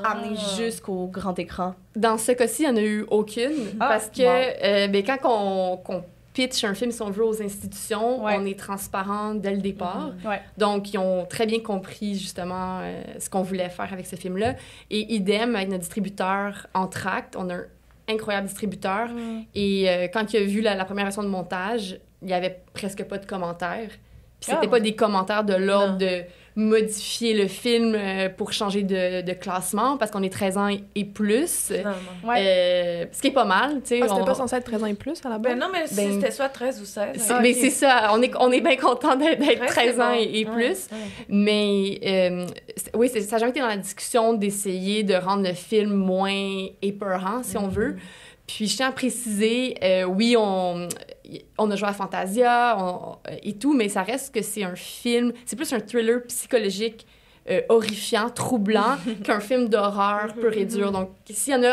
[0.03, 0.11] Ah.
[0.13, 1.75] amené jusqu'au grand écran?
[1.95, 3.53] Dans ce cas-ci, il n'y en a eu aucune.
[3.79, 4.57] Ah, parce que bon.
[4.63, 6.03] euh, ben, quand on, qu'on
[6.35, 8.35] pitch un film, si on veut, aux institutions, Ouais.
[8.37, 10.11] on est transparent dès le départ.
[10.25, 10.41] Ouais.
[10.57, 14.53] Donc, ils ont très bien compris, justement, euh, ce qu'on voulait faire avec ce film-là.
[14.91, 17.63] Et idem, avec notre distributeur Entracte, on a un
[18.09, 19.07] incroyable distributeur.
[19.55, 22.61] Et euh, quand il a vu la, la première version de montage, il n'y avait
[22.73, 23.89] presque pas de commentaires.
[24.39, 24.69] Puis c'était Ah.
[24.69, 26.23] pas des commentaires de l'ordre de
[26.57, 31.03] modifier le film euh, pour changer de, de classement, parce qu'on est 13 ans et,
[31.03, 31.69] plus.
[32.23, 32.35] Ouais.
[32.39, 33.99] Euh, ce qui est pas mal, tu sais.
[34.01, 35.53] Ah, c'était on- pas censé être 13 ans et plus à la base?
[35.53, 37.17] Ben non, mais si Ben- c'était soit 13 ou 16.
[37.17, 37.39] c'est- hein.
[37.41, 40.09] mais c'est ça, on est, on est bien content d'être d'être 13, 13 c'est ans
[40.11, 40.19] bon.
[40.19, 40.87] et, et Ouais, plus.
[40.91, 40.97] ouais.
[41.27, 42.45] Mais euh,
[42.93, 46.67] oui, c'est- ça n'a jamais été dans la discussion d'essayer de rendre le film moins
[46.81, 47.97] épeurant, si on veut.
[48.47, 50.87] Puis je tiens à préciser, euh, oui, on,
[51.57, 55.33] on a joué à Fantasia on- et tout, mais ça reste que c'est un film,
[55.45, 57.05] c'est plus un thriller psychologique
[57.47, 60.91] euh, horrifiant, troublant, qu'un film d'horreur pur et dur.
[60.91, 61.67] Donc, s'il y en a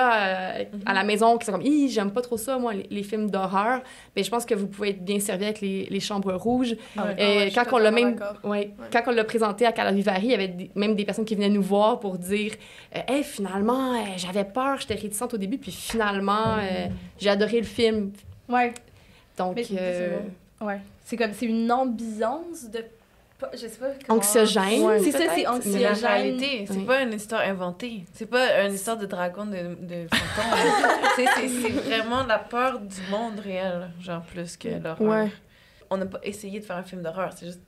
[0.61, 3.31] euh, à la maison qui sont comme, j'aime pas trop ça, moi, les, les films
[3.31, 3.81] d'horreur,
[4.15, 6.75] ben, je pense que vous pouvez être bien servi avec les, les chambres rouges.
[6.95, 7.11] Ah ouais.
[7.13, 10.31] Euh, Ah ouais, quand on l'a même, ouais, quand on l'a présenté à Calarivari, il
[10.33, 12.53] y avait des- même des personnes qui venaient nous voir pour dire,
[12.95, 16.89] euh, hey, finalement, euh, j'avais peur, j'étais réticente au début, puis finalement, euh,
[17.19, 18.13] j'ai adoré le film.
[18.47, 18.75] Ouais.
[19.49, 20.19] Donc, Mais- euh,
[20.61, 20.81] Ouais.
[21.05, 22.85] C'est comme, c'est une ambiance de.
[23.55, 23.87] Je sais pas.
[24.07, 24.83] comment- anxiogène.
[24.85, 25.01] Ouais.
[25.01, 26.07] C'est ça, c'est peut-être, mais la anxiogène.
[26.07, 26.85] réalité, c'est Oui.
[26.85, 28.05] pas une histoire inventée.
[28.15, 30.61] C'est pas une histoire de dragon de, de fantôme.
[31.17, 35.01] Tu sais, c'est c'est vraiment la peur du monde réel, genre plus que l'horreur.
[35.01, 35.31] Ouais.
[35.91, 37.61] On n'a pas essayé de faire un film d'horreur, c'est juste.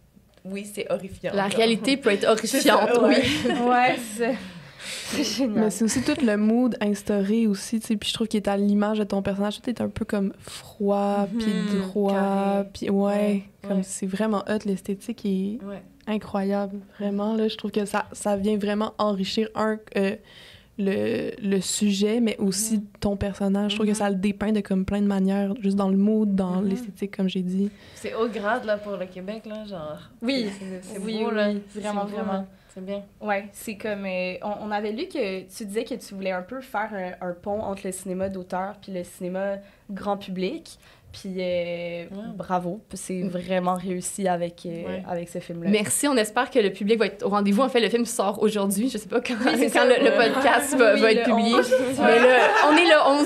[0.45, 1.33] Oui, c'est horrifiant.
[1.35, 1.57] La genre.
[1.57, 2.63] réalité peut être horrifiante,
[2.95, 3.23] ça, ouais.
[3.47, 3.53] oui.
[3.69, 4.37] Ouais, c'est.
[4.85, 5.65] C'est génial.
[5.65, 8.49] Mais c'est aussi tout le mood instauré aussi, tu sais, puis je trouve qu'il est
[8.49, 12.69] à l'image de ton personnage, tout est un peu comme froid, puis Mhm, droit, carré.
[12.73, 13.83] puis ouais, Ouais, comme ouais.
[13.83, 15.83] c'est vraiment hot, l'esthétique est Ouais.
[16.07, 20.17] incroyable, vraiment, là, je trouve que ça, ça vient vraiment enrichir, un, euh,
[20.77, 22.85] le, le sujet, mais aussi Mhm.
[23.01, 23.93] ton personnage, je trouve Mhm.
[23.93, 26.69] que ça le dépeint de comme plein de manières, juste dans le mood, dans Mhm.
[26.69, 27.71] l'esthétique, comme j'ai dit.
[27.95, 30.01] C'est haut grade, là, pour le Québec, là, genre.
[30.21, 31.51] Oui, C'est- C'est oui, beau, oui, là.
[31.51, 32.33] oui, vraiment, beau, vraiment.
[32.33, 32.47] là.
[32.75, 33.03] C'est bien.
[33.21, 34.05] Ouais, c'est comme.
[34.05, 36.91] euh, on, on avait lu que tu disais que tu voulais un peu faire
[37.23, 39.57] un, un pont entre le cinéma d'auteur puis le cinéma
[39.91, 40.79] grand public.
[41.13, 45.03] Puis euh, bravo, c'est vraiment réussi avec, euh, Ouais.
[45.09, 45.71] avec ce film-là.
[45.71, 47.63] Merci, on espère que le public va être au rendez-vous.
[47.63, 48.89] En fait, le film sort aujourd'hui.
[48.91, 51.55] Je sais pas quand, quand le, podcast va, Oui, va être le publié.
[51.55, 51.75] 11.
[52.01, 52.39] Mais là,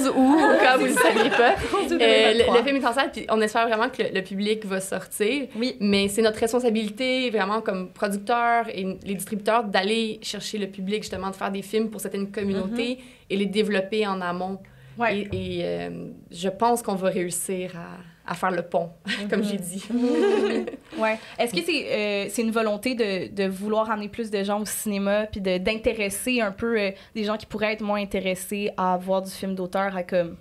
[0.06, 0.36] 11 août, où vous
[0.82, 1.54] ne le saviez pas.
[1.54, 2.56] Euh, le, 2023.
[2.56, 5.46] le film est en salle, puis on espère vraiment que le, le public va sortir.
[5.56, 5.76] Oui.
[5.80, 11.30] Mais c'est notre responsabilité, vraiment, comme producteurs et les distributeurs, d'aller chercher le public, justement,
[11.30, 12.98] de faire des films pour certaines communautés
[13.30, 14.58] et les développer en amont.
[14.98, 15.28] Ouais.
[15.32, 15.90] Et, et, euh,
[16.30, 17.98] je pense qu'on va réussir à,
[18.28, 18.90] à faire le pont,
[19.30, 19.84] comme j'ai dit.
[20.98, 21.18] Ouais.
[21.38, 24.66] Est-ce que c'est euh, c'est une volonté de, de vouloir amener plus de gens au
[24.66, 28.96] cinéma puis de- d'intéresser un peu euh, des gens qui pourraient être moins intéressés à
[28.96, 30.34] voir du film d'auteur à comme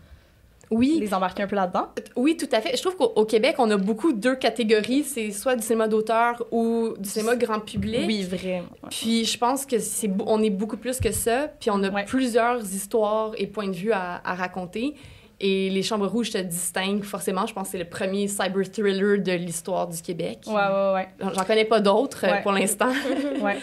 [0.71, 1.89] Oui, les embarquer un peu là-dedans?
[2.15, 2.75] Oui, tout à fait.
[2.75, 5.03] Je trouve qu'au au Québec, on a beaucoup deux catégories.
[5.03, 8.01] C'est soit du cinéma d'auteur ou du cinéma grand public.
[8.07, 8.67] Oui, vraiment.
[8.83, 8.89] Ouais.
[8.89, 11.49] Puis je pense que c'est on est beaucoup plus que ça.
[11.59, 12.05] Puis on a Ouais.
[12.05, 14.95] plusieurs histoires et points de vue à, à raconter.
[15.39, 17.45] Et Les Chambres Rouges se distinguent forcément.
[17.45, 20.39] Je pense que c'est le premier cyber thriller de l'histoire du Québec.
[20.47, 21.07] Ouais, ouais, ouais.
[21.35, 22.41] J'en connais pas d'autres euh, Ouais.
[22.41, 22.89] pour l'instant.
[23.41, 23.57] ouais.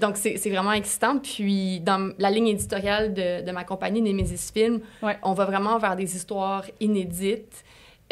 [0.00, 1.18] Donc, c'est vraiment excitant.
[1.18, 5.18] Puis, dans la ligne éditoriale de, de ma compagnie, Nemesis Film, Ouais.
[5.22, 7.62] on va vraiment vers des histoires inédites.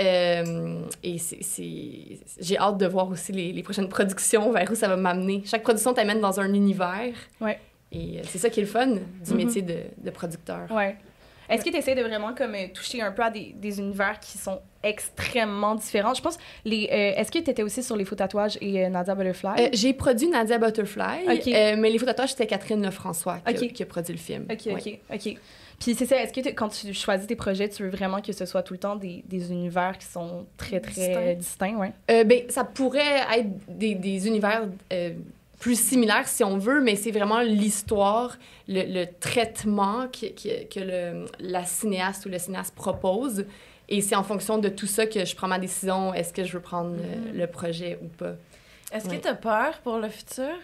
[0.00, 1.40] Euh, et c'est-
[2.40, 5.42] j'ai hâte de voir aussi les, les prochaines productions, vers où ça va m'amener.
[5.44, 7.14] Chaque production t'amène dans un univers.
[7.40, 7.58] Ouais.
[7.90, 9.00] Et euh, c'est ça qui est le fun du
[9.30, 9.36] Mhm.
[9.36, 10.70] métier de, de producteur.
[10.70, 10.96] Ouais.
[11.48, 14.20] Est-ce que tu essaies de vraiment comme euh, toucher un peu à des, des univers
[14.20, 16.14] qui sont extrêmement différents?
[16.14, 18.88] Je pense, les, euh, est-ce que tu étais aussi sur les faux tatouages et euh,
[18.88, 19.50] Nadia Butterfly?
[19.64, 24.12] Euh, j'ai produit Nadia Butterfly, mais les phototages, c'était Catherine Lefrançois qui, qui a produit
[24.12, 24.46] le film.
[24.50, 24.74] ok, Ouais.
[24.74, 25.36] ok, ok.
[25.80, 28.44] Puis c'est ça, est-ce que quand tu choisis tes projets, tu veux vraiment que ce
[28.46, 31.34] soit tout le temps des, des univers qui sont très, très Distincts.
[31.74, 31.76] distincts,
[32.08, 32.24] ouais?
[32.24, 34.62] Ben, ça pourrait être des, des univers
[35.58, 38.36] plus similaires si on veut, mais c'est vraiment l'histoire,
[38.68, 43.44] le, le traitement que, que, que le, la cinéaste ou le cinéaste propose.
[43.88, 46.52] Et c'est en fonction de tout ça que je prends ma décision, est-ce que je
[46.52, 46.94] veux prendre
[47.34, 48.34] le projet ou pas.
[48.92, 49.16] Est-ce Ouais.
[49.16, 50.54] que tu as peur pour le futur?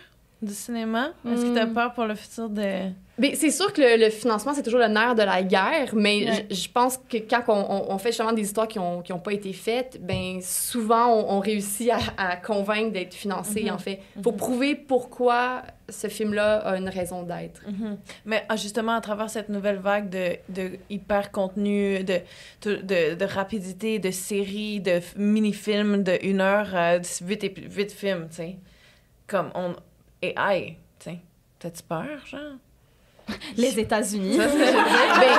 [0.45, 1.11] Du cinéma?
[1.27, 1.75] Est-ce que tu as Mm.
[1.75, 2.91] peur pour le futur de.
[3.35, 6.47] C'est sûr que le, le financement, c'est toujours le nerf de la guerre, mais Ouais.
[6.51, 9.21] je pense que quand on, on- on fait justement des histoires qui n'ont qui ont
[9.21, 13.71] pas été faites, ben souvent, on, on réussit à, à convaitre d'être financé, Mhm.
[13.73, 14.01] en fait.
[14.23, 14.37] faut Mhm.
[14.37, 17.61] prouver pourquoi ce film-là a une raison d'être.
[17.69, 17.99] Mhm.
[18.25, 22.19] Mais ah, justement, à travers cette nouvelle vague de, de hyper contenu, de,
[22.65, 28.37] de, de, rapidité, de séries, de mini-films de une heure, euh, vite, vite film, tu
[28.37, 28.57] sais.
[29.29, 29.75] comme on
[30.37, 31.18] AI, tu sais.
[31.59, 32.57] T'as-tu peur, genre?
[33.57, 34.37] Les États-Unis.
[34.37, 34.59] Ça, c'est-
[35.20, 35.39] Ben,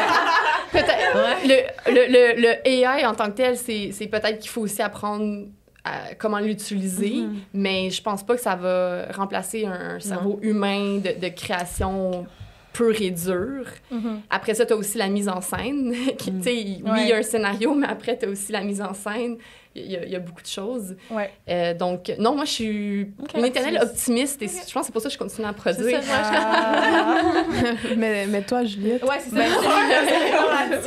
[0.72, 1.48] peut-être.
[1.48, 4.82] Le, le, le, le AI en tant que tel, c'est c'est peut-être qu'il faut aussi
[4.82, 5.46] apprendre
[5.84, 7.36] à comment l'utiliser, Mhm.
[7.54, 12.26] mais je pense pas que ça va remplacer un cerveau humain de, de création
[12.74, 13.68] pure et dure.
[13.92, 14.22] Mhm.
[14.32, 15.94] Après ça, tu as aussi la mise en scène.
[16.18, 18.62] qui, tu sais, Oui, il y a un scénario, mais après, tu as aussi la
[18.62, 19.38] mise en scène.
[19.78, 20.96] Il y, a- il y a beaucoup de choses.
[21.12, 21.30] Ouais.
[21.50, 25.02] Euh, donc, non, moi, je suis une éternelle optimiste et je pense que c'est pour
[25.02, 26.02] ça que je continue à produire.
[26.02, 27.22] ça, Ah.
[27.98, 29.36] mais, mais toi, Juliette, ouais, c'est ça.
[29.36, 29.46] Ben,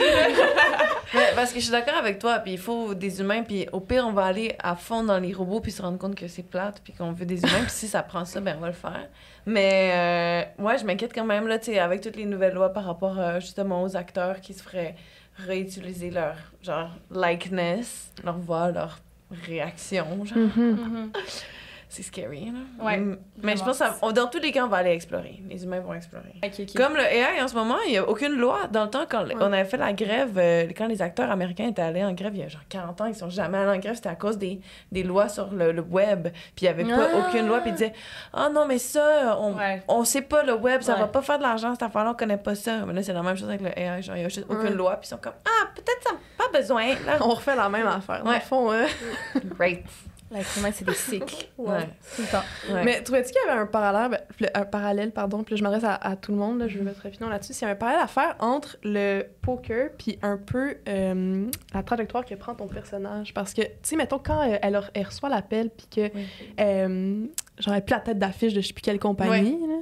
[1.15, 3.81] Mais parce que je suis d'accord avec toi, puis il faut des humains, puis au
[3.81, 6.43] pire, on va aller à fond dans les robots, puis se rendre compte que c'est
[6.43, 8.73] plate, puis qu'on veut des humains, puis si ça prend ça, ben on va le
[8.75, 9.09] faire.
[9.47, 9.91] Mais
[10.61, 12.85] euh, ouais, je m'inquiète quand même, là, tu sais, avec toutes les nouvelles lois par
[12.85, 14.95] rapport euh, justement aux acteurs qui se feraient
[15.47, 18.99] réutiliser leur, genre, likeness, leur voix, leur
[19.31, 20.39] réaction, genre.
[20.39, 20.53] Mhm.
[20.57, 21.13] Mhm.
[21.91, 22.85] C'est scary, là.
[22.85, 25.41] Ouais, Mm, Mais je pense que dans tous les cas, on va aller explorer.
[25.49, 26.35] Les humains vont explorer.
[26.77, 28.67] Comme le AI en ce moment, il n'y a aucune loi.
[28.71, 31.81] Dans le temps, quand on avait fait la grève, euh, quand les acteurs américains étaient
[31.81, 33.95] allés en grève, il y a genre 40 ans, ils sont jamais allés en grève,
[33.95, 34.61] c'était à cause des,
[34.93, 36.29] des lois sur le, le web.
[36.55, 37.27] Puis il n'y avait pas Ah!
[37.27, 37.61] aucune loi.
[37.61, 37.95] Puis ils disaient
[38.35, 39.83] Ah non, mais ça, on Ouais.
[39.89, 41.01] on sait pas le web, ça Ouais.
[41.01, 42.85] va pas faire de l'argent, cette affaire-là, on connaît pas ça.
[42.87, 44.03] Mais là, c'est la même chose avec le AI.
[44.03, 44.71] Genre, il n'y a juste aucune Ouais.
[44.75, 44.97] loi.
[44.97, 46.87] Puis ils sont comme Ah, peut-être ça n'a pas besoin.
[47.07, 47.17] Là.
[47.23, 48.23] on refait la même affaire.
[48.23, 48.85] Dans le fond, euh.
[49.59, 49.85] Great.
[50.31, 51.47] L'être humain, c'est des cycles.
[51.59, 51.89] Ouais.
[52.15, 52.75] Tout le temps.
[52.75, 52.85] Ouais.
[52.85, 55.95] Mais trouvais-tu qu'il y avait un parallèle, le- un parallèle, pardon, puis je m'adresse à,
[55.95, 58.01] à tout le monde, là, je veux mettre opinion là-dessus, s'il y a un parallèle
[58.03, 63.35] à faire entre le poker puis un peu euh, la trajectoire que prend ton personnage?
[63.35, 66.27] Parce que, tu sais, mettons, quand euh, elle, elle reçoit l'appel puis que, Oui.
[66.61, 67.27] euh,
[67.59, 69.77] genre, elle la tête d'affiche de je sais plus quelle compagnie, là,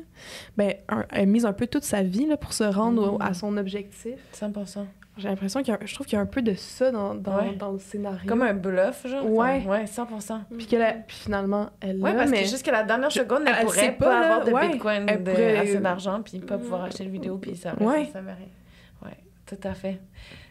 [0.57, 3.23] ben, un- elle mise un peu toute sa vie là, pour se rendre au- Mhm.
[3.23, 4.19] à son objectif.
[4.33, 4.87] 100%.
[5.19, 6.91] J'ai l'impression qu'il y a, un- je trouve qu'il y a un peu de ça
[6.91, 7.55] dans, dans, Ouais.
[7.57, 8.29] dans le scénario.
[8.29, 9.25] Comme un bluff, genre.
[9.31, 9.65] Ouais.
[9.67, 10.41] Ouais, 100%.
[10.57, 12.43] Puis, que la- puis finalement, elle Ouais, parce mais...
[12.43, 14.69] que jusqu'à la dernière seconde, elle, elle pourrait pas, là, avoir de ouais.
[14.73, 18.11] bitcoin, Elle de, pourrait- assez d'argent, puis pas pouvoir acheter le vidéo, puis ça Ouais.
[18.13, 18.21] ça.
[18.21, 20.01] Ouais, tout à fait.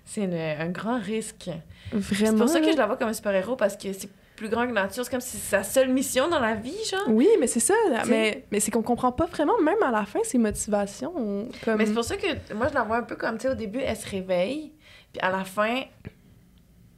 [0.04, 1.50] C'est une- un grand risque.
[1.92, 2.04] Vraiment.
[2.32, 4.68] C'est pour ça que je la vois comme un super-héros, parce que c'est plus grand
[4.68, 5.04] que nature.
[5.06, 7.04] C'est comme si c'est sa seule mission dans la vie, genre.
[7.08, 7.74] Oui, mais c'est ça.
[7.90, 8.04] là.
[8.08, 11.14] Mais, mais c'est qu'on comprend pas vraiment, même à la fin, ses motivations.
[11.64, 11.78] Comme...
[11.78, 13.56] Mais c'est pour ça que moi, je la vois un peu comme, tu sais, au
[13.56, 14.74] début, elle se réveille,
[15.14, 15.84] puis à la fin,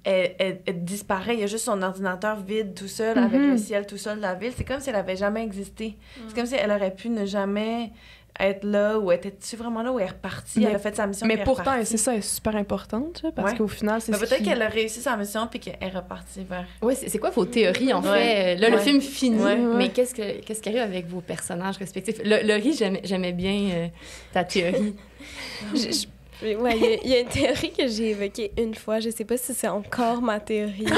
[0.04, 1.34] elle, elle- elle disparaît.
[1.34, 3.52] Il y a juste son ordinateur vide tout seul, avec Mhm.
[3.52, 4.54] le ciel tout seul de la ville.
[4.56, 5.98] C'est comme si elle avait jamais existé.
[6.28, 7.92] C'est comme si elle aurait pu ne jamais
[8.40, 11.08] être là, ou était-tu vraiment là, ou elle est repartie, Mais- elle a fait sa
[11.08, 13.58] mission, Mais pourtant, c'est ça, elle est super importante, parce Ouais.
[13.58, 15.90] qu'au final, c'est Mais ce peut-être qui- qu'elle a réussi sa mission, puis qu'elle est
[15.90, 16.66] repartie vers...
[16.82, 18.10] Ouais, c'est quoi vos théories, en Ouais.
[18.20, 18.56] fait?
[18.58, 19.56] Là, le film finit, Ouais.
[19.58, 22.18] mais qu'est-ce, que, qu'est-ce qui arrive avec vos personnages respectifs?
[22.24, 23.88] Le, Laurie, j'aimais, j'aimais bien euh,
[24.34, 24.96] ta théorie.
[25.74, 26.08] Je- je-
[26.40, 29.00] Ouais, il y a- il y, a une théorie que j'ai évoquée une fois.
[29.00, 30.86] Je sais pas si c'est encore ma théorie.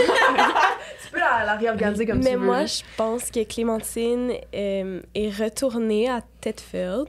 [1.02, 2.46] Tu peux la, la réorganiser comme Mais tu veux.
[2.46, 7.08] moi, je pense que Clémentine euh, est retournée à Tedfield.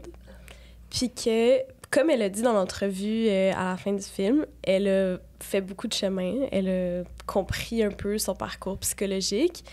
[0.90, 1.58] Puis que,
[1.90, 5.60] comme elle a dit dans l'entrevue euh, à la fin du film, elle a fait
[5.60, 6.34] beaucoup de chemin.
[6.52, 9.64] Elle a compris un peu son parcours psychologique.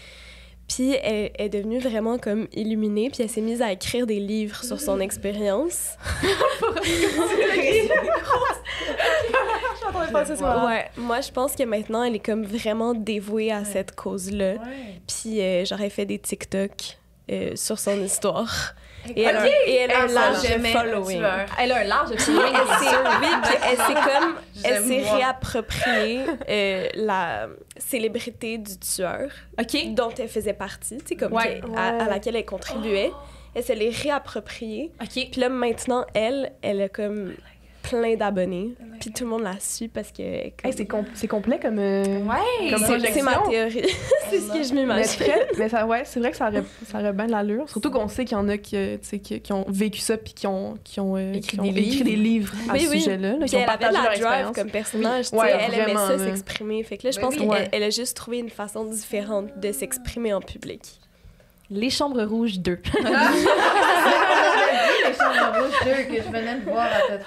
[0.68, 3.09] Puis elle est devenue vraiment comme illuminée.
[3.09, 5.91] Puis elle s'est mise à écrire des livres sur son expérience.
[10.65, 14.53] Ouais, moi je pense que maintenant elle est comme vraiment dévouée à cette cause-là.
[14.53, 15.01] Ouais.
[15.07, 16.97] Puis euh, j'aurais fait des TikTok
[17.32, 18.74] euh, sur son histoire.
[19.15, 19.51] Et elle, a, Ok!
[19.67, 20.37] et elle a un large
[20.73, 21.23] following.
[21.59, 22.53] Elle a un large Elle following.
[22.79, 29.29] s'est elle s'est comme elle s'est réappropriée euh, la célébrité du tueur
[29.95, 31.61] dont elle faisait partie, tu sais comme Ouais.
[31.75, 33.11] à, laquelle elle contribuait.
[33.55, 34.91] Elle se l'est réappropriée.
[35.01, 35.07] OK.
[35.31, 37.33] Puis là maintenant elle, elle a comme
[37.89, 38.73] plein d'abonnés.
[38.99, 41.27] Puis tout le monde la suit parce que elle est comme- Hey, c'est, com- c'est
[41.27, 41.79] complet comme.
[41.79, 42.69] euh, Ouais.
[42.71, 43.13] Comme c'est, projection.
[43.13, 43.88] c'est ma théorie.
[44.29, 45.25] c'est ce que je m'imagine.
[45.57, 47.69] mais ça, ouais, c'est vrai que ça aurait, ça aurait bien de l'allure.
[47.69, 49.99] Surtout qu'on sait qu'il y en a qui, euh, tu sais, qui, qui ont vécu
[49.99, 52.03] ça puis qui ont, qui ont, euh, Écrit qui ont des écrit livres.
[52.05, 52.99] des livres à Oui, ce oui.
[53.01, 53.38] sujet-là.
[53.38, 54.55] là, qui ont elle avait partagé la leur drive expérience.
[54.55, 56.25] comme personnage, tu sais, Ouais, elle aimait vraiment, ça là.
[56.25, 56.83] s'exprimer.
[56.83, 57.39] Fait que là, je Ben pense oui.
[57.41, 57.69] qu'elle Ouais.
[57.71, 60.81] elle a juste trouvé une façon différente de s'exprimer en public.
[61.69, 62.79] Les Chambres Rouges 2.
[65.05, 67.25] les chambres rouges deux que je venais de voir à tête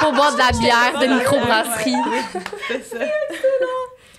[0.00, 1.94] Pour boire de la bière de microbrasserie.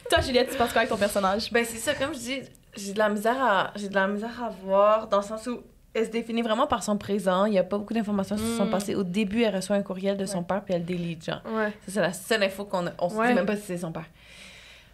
[0.10, 1.52] Toi, Juliette, tu penses quoi avec ton personnage?
[1.52, 2.42] Ben c'est ça, comme je dis,
[2.76, 5.62] j'ai de la misère à j'ai de la misère à voir dans le sens où
[5.94, 7.46] elle se définit vraiment par son présent.
[7.46, 8.72] Il n'y a pas beaucoup d'informations sur son Mm.
[8.72, 8.96] passé.
[8.96, 11.42] Au début, elle reçoit un courriel de son père puis elle délite, genre.
[11.46, 11.70] Ouais.
[11.86, 12.92] Ça, c'est la seule info qu'on a.
[13.00, 13.28] On se Ouais.
[13.30, 14.06] dit même pas si c'est son père.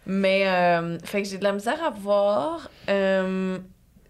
[0.06, 2.70] Mais, euh, fait que j'ai de la misère à voir.
[2.88, 3.58] Euh,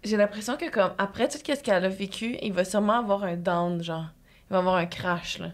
[0.03, 3.35] j'ai l'impression que, comme, après tout ce qu'elle a vécu, il va sûrement avoir un
[3.35, 4.05] down, genre.
[4.49, 5.49] Il va avoir un crash, là.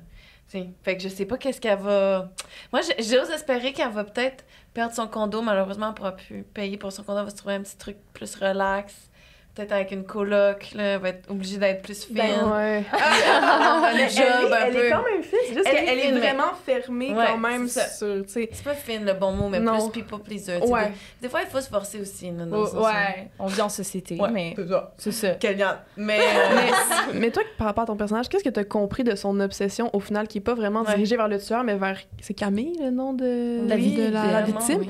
[0.49, 2.31] Tu sais, Fait que je sais pas qu'est-ce qu'elle va.
[2.71, 5.41] Moi, j'ose espérer qu'elle va peut-être perdre son condo.
[5.41, 7.19] Malheureusement, elle pourra plus payer pour son condo.
[7.19, 9.09] Elle va se trouver un petit truc plus relax.
[9.53, 12.15] peut-être avec une coloc, là, elle va être obligée d'être plus fine.
[12.15, 12.85] Ben, ouais.
[13.95, 14.85] Elle, job elle est, un elle peu.
[14.85, 17.81] est quand même fine, juste Elle qu'elle est mais- vraiment fermée Ouais, quand même sur,
[17.81, 18.49] tu sais.
[18.51, 19.89] C'est pas fine le bon mot, mais Non.
[19.89, 20.57] plus people pleaser.
[20.67, 20.87] Ouais.
[20.87, 22.31] Des, des fois, il faut se forcer aussi.
[22.31, 22.89] Là, dans Oh, ce sens-là.
[22.89, 24.93] ouais, on vit en société, Ouais, mais c'est ça.
[24.97, 25.27] c'est ça.
[25.97, 26.19] Mais.
[26.19, 26.69] euh, Mais,
[27.19, 29.89] mais toi, par rapport à ton personnage, qu'est-ce que tu as compris de son obsession
[29.93, 30.93] au final qui est pas vraiment Ouais.
[30.95, 31.97] dirigée vers le tueur, mais vers.
[32.21, 34.85] C'est Camille le nom de, oui, de la victime?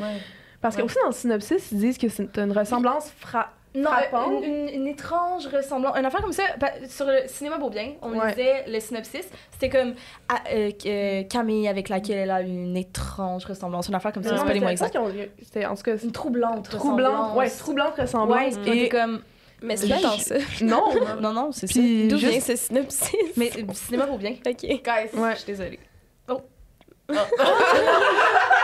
[0.62, 0.88] Parce que Ouais.
[0.88, 3.48] aussi dans le synopsis, ils disent que c'est une ressemblance fra...
[3.82, 4.44] Non, Frappante.
[4.44, 5.98] une, une- une étrange ressemblance.
[5.98, 6.44] Une affaire comme ça,
[6.88, 8.30] sur le cinéma Beaubien, on Ouais.
[8.30, 9.28] lisait le synopsis.
[9.52, 9.94] C'était comme
[10.30, 13.88] ah, euh, euh, Camille avec laquelle elle a une étrange ressemblance.
[13.88, 14.98] Une affaire comme ça, c'est pas les mots exacts.
[15.44, 17.38] C'était en tout cas Une troublante troublante, ressemblance.
[17.38, 18.56] ouais, troublante ressemblance.
[18.56, 19.22] Ouais, et comme.
[19.62, 20.36] Mais c'est pas tant ça.
[20.62, 20.84] non,
[21.20, 21.80] Non, non, c'est ça.
[21.80, 23.12] D'où vient ce synopsis?
[23.38, 24.34] Mais euh, cinéma Beaubien.
[24.46, 24.62] Ok.
[24.62, 24.80] Guys,
[25.20, 25.32] Ouais.
[25.32, 25.80] je suis désolée.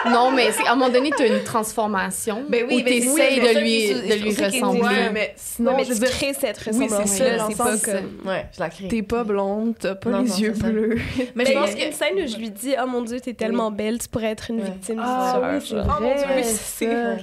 [0.05, 3.07] Non, mais à un moment donné, tu as une transformation Ben oui, où ben tu
[3.09, 4.81] oui, c'est de lui, de lui qu'il ressembler.
[4.81, 7.47] Ouais, mais sinon, Non, mais je veux tu dire, crées cette Oui, c'est ressemblance ça,
[7.47, 8.27] c'est pas comme...
[8.27, 8.87] Ouais, je la crée.
[8.89, 10.99] t'es pas blonde, t'as pas Non, les non, yeux bleus.
[11.17, 11.85] Mais Mais je y pense a que.
[11.85, 14.49] une scène où je lui dis «Oh mon Dieu, t'es tellement belle, tu pourrais être
[14.49, 14.65] une Ouais.
[14.71, 15.49] victime du Ah tueur.
[15.53, 15.85] oui, c'est genre.
[15.85, 15.95] vrai.
[15.97, 17.13] Oh mon Dieu, oui, c'est c'est- ça.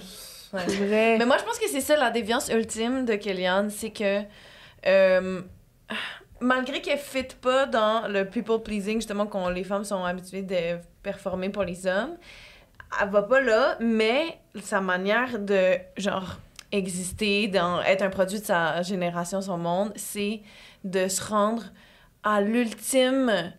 [0.57, 0.63] Ouais.
[0.67, 1.17] C'est vrai.
[1.19, 4.23] Mais moi, je pense que c'est ça la déviance ultime de Kellyanne, c'est que
[4.87, 5.43] euh,
[6.41, 10.43] malgré qu'elle ne fit pas dans le people pleasing, justement, qu'on les femmes sont habituées
[10.43, 12.17] de performer pour les hommes,
[13.01, 16.39] elle va pas là, mais sa manière de, genre,
[16.73, 20.43] exister, dans, être un produit de sa génération, son monde, c'est
[20.85, 21.65] de se rendre
[22.23, 23.53] à l'ultime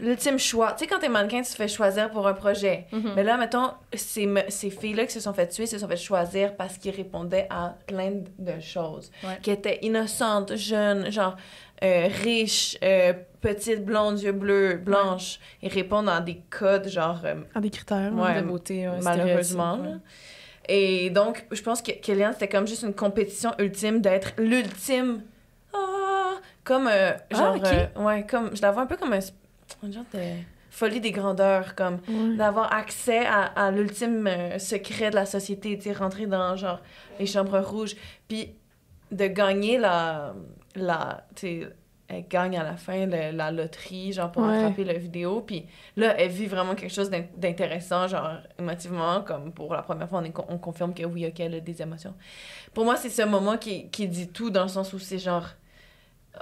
[0.00, 0.72] l'ultime choix.
[0.72, 2.86] Tu sais, quand t'es mannequin, tu te fais choisir pour un projet.
[2.92, 3.12] Mhm.
[3.16, 6.56] Mais là, mettons, ces, ces filles-là qui se sont fait tuer, se sont fait choisir
[6.56, 9.10] parce qu'ils répondaient à plein de choses.
[9.24, 9.38] Ouais.
[9.42, 11.36] Qui étaient innocentes, jeunes, genre
[11.84, 15.38] euh, riches, euh, petites, blondes, yeux bleus, blanches.
[15.62, 18.12] Ils répondent dans des codes, genre, euh, À des critères.
[18.14, 19.78] Ouais, de beauté, ouais, malheureusement.
[20.68, 25.22] Et donc, je pense que Kellyanne, c'était comme juste une compétition ultime d'être l'ultime.
[25.72, 27.62] Ah, comme, euh, genre, ok.
[27.64, 30.20] euh, ouais, comme, je la vois un peu comme un, un genre de
[30.70, 32.00] folie des grandeurs, comme
[32.36, 36.80] d'avoir accès à, à l'ultime euh, secret de la société, tu sais, rentrer dans, genre,
[37.20, 37.94] les chambres rouges,
[38.28, 38.50] puis
[39.12, 40.34] de gagner la,
[40.76, 41.26] la,
[42.08, 44.56] elle gagne à la fin le- la loterie, genre, pour Ouais.
[44.56, 45.66] attraper la vidéo, puis
[45.96, 50.20] là, elle vit vraiment quelque chose d'in- d'intéressant, genre, émotivement, comme pour la première fois,
[50.20, 52.14] on, est on confirme que oui, OK, elle a des émotions.
[52.72, 55.48] Pour moi, c'est ce moment qui, qui dit tout, dans le sens où c'est genre,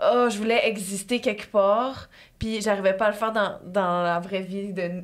[0.02, 4.20] oh, je voulais exister quelque part, puis j'arrivais pas à le faire dans, dans la
[4.20, 5.02] vraie vie de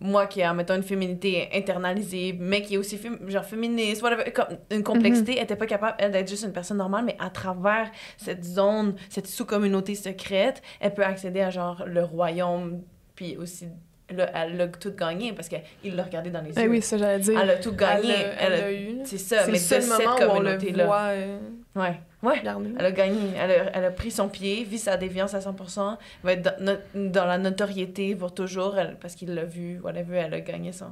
[0.00, 4.30] moi qui a, mettons, une féminité internalisée, mais qui est aussi fém- genre féministe, whatever,
[4.32, 7.30] comme une complexité, elle était pas capable, elle, d'être juste une personne normale, mais à
[7.30, 12.82] travers cette zone, cette sous-communauté secrète, elle peut accéder à, genre, le royaume,
[13.14, 13.68] puis aussi,
[14.10, 16.68] là, elle a tout gagné, parce qu'il l'a regardé dans les Eh yeux.
[16.70, 17.38] oui, ça j'allais dire.
[17.40, 18.10] Elle a tout gagné.
[18.12, 18.96] Elle, Elle l'a- a- elle l'a eu.
[18.98, 19.02] là.
[19.06, 20.86] C'est ça, C'est mais le seul moment où on le communauté-là.
[20.86, 21.38] voit euh,
[21.74, 22.42] Ouais, ouais.
[22.42, 23.30] Elle a gagné.
[23.36, 25.96] Elle a, elle a pris son pied, vit sa déviance à 100%.
[26.22, 29.78] Elle va être dans, no- dans la notoriété pour toujours elle- parce qu'il l'a vu,
[29.80, 30.18] whatever.
[30.18, 30.86] Elle a gagné son.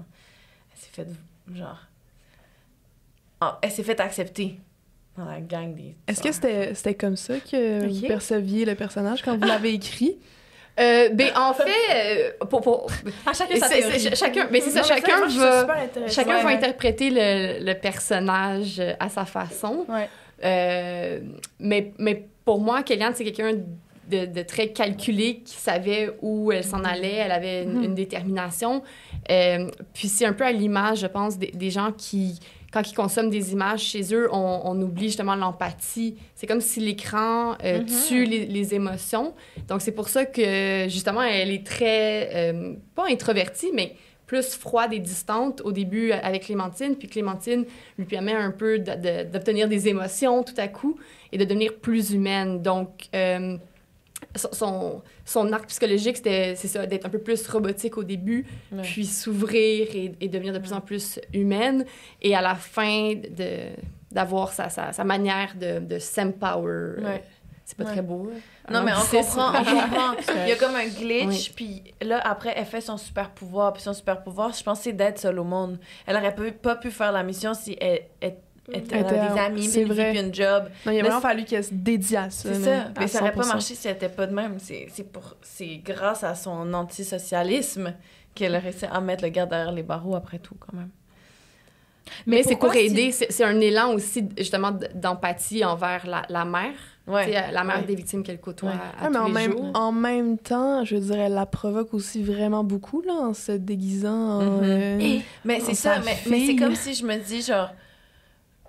[0.72, 1.06] Elle s'est fait.
[1.54, 1.78] Genre.
[3.62, 4.58] Elle s'est fait accepter
[5.16, 5.96] dans la gang des.
[6.06, 8.06] Est-ce que c'était c'était comme ça que vous Ok.
[8.08, 10.18] perceviez le personnage quand vous l'avez écrit?
[10.80, 12.86] Euh, ben, en fait, euh, pour, pour,
[13.26, 15.76] À chacun sa chacun, mais c'est ça, Non, chacun ça va,
[16.08, 16.54] chacun Ouais, va ouais.
[16.54, 19.84] interpréter le, le personnage euh, à sa façon.
[19.88, 20.08] Ouais.
[20.44, 21.20] Euh,
[21.58, 23.52] mais, mais pour moi, Kellyanne, c'est quelqu'un
[24.08, 27.84] de, de très calculé, qui savait où elle s'en allait, elle avait une, Mhm.
[27.84, 28.82] une détermination.
[29.94, 32.40] Puis c'est un peu à l'image, je pense, des, des gens qui,
[32.72, 36.16] quand ils consomment des images chez eux, on, on oublie justement l'empathie.
[36.34, 37.86] C'est comme si l'écran euh, Mhm.
[38.08, 39.34] tue les, les émotions.
[39.68, 43.96] Donc c'est pour ça que, justement, elle est très, euh, pas introvertie, mais
[44.26, 47.64] plus froide et distante au début avec Clémentine, puis Clémentine
[47.98, 50.96] lui permet un peu de- de- d'obtenir des émotions tout à coup
[51.32, 52.62] et de devenir plus humaine.
[52.62, 53.56] Donc, euh,
[54.36, 58.82] son- son, arc psychologique, c'était c'est ça, d'être un peu plus robotique au début, Ouais.
[58.82, 61.84] puis s'ouvrir et, et devenir de plus en plus humaine,
[62.22, 63.70] et à la fin, de
[64.12, 67.00] d'avoir sa, sa, sa manière de, de s'empower.
[67.00, 67.22] Ouais.
[67.64, 67.92] C'est pas Ouais.
[67.92, 68.28] très beau.
[68.34, 68.38] hein?
[68.72, 70.12] Non, mais on comprend, on comprend.
[70.44, 71.52] Il y a comme un glitch, Oui.
[71.54, 73.72] puis là, après, elle fait son super pouvoir.
[73.72, 75.78] Puis son super pouvoir, je pense, c'est d'être seule au monde.
[76.06, 78.36] Elle aurait pas pu faire la mission si elle, elle,
[78.76, 79.02] avait était-
[79.34, 80.12] des amis, c'est une vrai.
[80.12, 80.64] puis job.
[80.86, 82.52] Non, il a Mais vraiment fallu qu'elle se dédie à ça.
[82.54, 82.84] C'est ça.
[82.98, 83.46] Mais ça aurait pas 100%.
[83.48, 84.58] marché si elle était pas de même.
[84.58, 87.94] C'est c'est pour c'est grâce à son antisocialisme
[88.34, 90.90] qu'elle a réussi à mettre le gars derrière les barreaux après tout, quand même.
[92.26, 93.12] Mais, c'est si- aider.
[93.12, 96.72] C'est c'est un élan aussi, justement, d'empathie envers la, la mère.
[97.06, 97.30] Ouais.
[97.52, 97.82] La mère Ouais.
[97.84, 98.76] des victimes qu'elle côtoie Ouais.
[99.00, 99.70] à, Ouais, mais tous en les même, jours.
[99.74, 103.52] en même temps, je veux dire, elle la provoque aussi vraiment beaucoup là, en se
[103.52, 104.42] déguisant en.
[104.42, 104.62] Mhm.
[104.64, 107.70] euh, Mais en c'est ça, mais, mais c'est comme si je me dis, genre,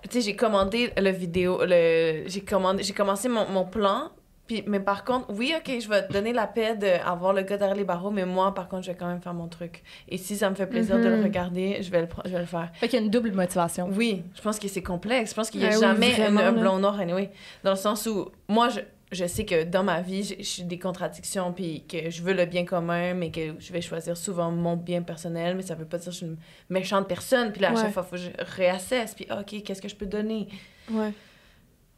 [0.02, 4.10] tu sais, j'ai commandé le vidéo, le, j'ai commandé, j'ai commencé mon, mon plan,
[4.46, 7.56] puis, mais par contre, oui, ok, je vais te donner la paix d'avoir le gars
[7.56, 9.82] derrière les barreaux, mais moi, par contre, je vais quand même faire mon truc.
[10.08, 11.22] Et si ça me fait plaisir de le Mhm.
[11.22, 12.70] regarder, je vais le, je vais le faire.
[12.74, 13.88] Fait qu'il y a une double motivation.
[13.96, 15.30] Oui, je pense que c'est complexe.
[15.30, 17.30] Je pense qu'il n'y a Ah oui, jamais un- vraiment, un blanc noir, anyway.
[17.62, 18.80] Dans le sens où, moi, je,
[19.12, 22.64] je sais que dans ma vie, j'ai- des contradictions, puis que je veux le bien
[22.64, 26.06] commun, mais que je vais choisir souvent mon bien personnel, mais ça veut pas dire
[26.06, 26.36] que je suis une
[26.70, 27.52] méchante personne.
[27.52, 27.80] Puis là, à Ouais.
[27.82, 30.48] chaque fois, il faut que je réassesse, puis OK, qu'est-ce que je peux donner?
[30.90, 31.12] Ouais.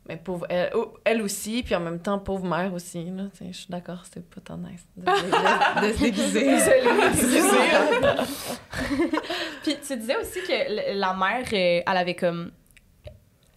[0.06, 0.70] Mais pauvre, elle,
[1.04, 3.04] elle aussi, puis en même temps, pauvre mère aussi.
[3.04, 6.44] Là, je suis d'accord, c'était pas tant nice de, de- de se déguiser.
[9.62, 12.50] Puis tu disais aussi que la mère, euh, elle avait comme.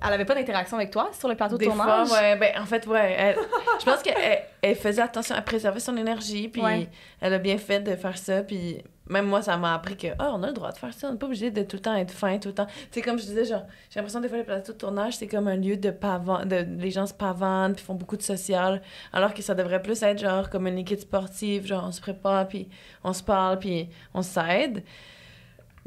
[0.05, 2.11] Elle avait pas d'interaction avec toi sur le plateau de Des fois, tournage?
[2.11, 3.15] ouais, ben, en fait, ouais.
[3.17, 3.37] elle-
[3.79, 6.87] je pense qu'elle elle faisait attention à préserver son énergie, puis Ouais.
[7.19, 8.77] elle a bien fait de faire ça, puis
[9.09, 11.13] même moi, ça m'a appris que, ah, on a le droit de faire ça, on
[11.13, 12.65] n'est pas obligé de tout le temps être fin, tout le temps.
[12.67, 15.27] Tu sais, comme je disais, genre, j'ai l'impression des fois, les plateaux de tournage, c'est
[15.27, 18.81] comme un lieu de pavan, de, les gens se pavanent, puis font beaucoup de social,
[19.13, 22.47] alors que ça devrait plus être, genre, comme une équipe sportive, genre, on se prépare,
[22.47, 22.69] puis
[23.03, 24.83] on se parle, puis on s'aide.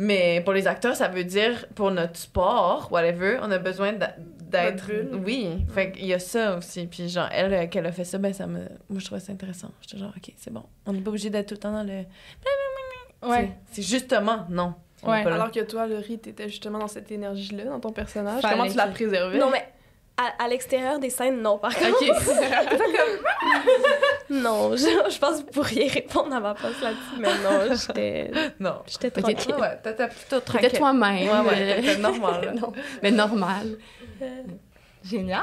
[0.03, 4.91] Mais pour les acteurs, ça veut dire pour notre sport, whatever, on a besoin d'être.
[5.13, 6.87] Oui, fait qu'il y a ça aussi.
[6.87, 8.61] Puis genre, elle, euh, qu'elle a fait ça, ben ça me.
[8.89, 9.71] Moi, je trouvais ça intéressant.
[9.83, 10.63] J'étais genre, OK, c'est bon.
[10.87, 12.05] On n'est pas obligé d'être tout le temps dans le.
[13.29, 13.53] Ouais.
[13.71, 14.73] C'est justement, non.
[15.03, 15.27] Ouais.
[15.27, 18.41] Alors que toi, Laurie, t'étais justement dans cette énergie-là, dans ton personnage.
[18.41, 19.39] Fallait Comment tu la que- préservais?
[19.39, 19.67] Non, mais
[20.39, 21.99] à, à l'extérieur des scènes, non, par contre.
[24.31, 28.31] Non, je, je pense que vous pourriez répondre à ma place là-dessus, mais non, j'étais
[28.61, 28.75] non.
[28.87, 29.55] j'étais tranquille.
[29.55, 30.79] Ouais, ouais, t'étais plutôt T'étais tranquille.
[30.79, 31.29] toi-même.
[31.29, 32.55] Ouais, ouais, euh, t'étais normal.
[32.61, 33.79] non, mais normal.
[35.03, 35.43] Génial!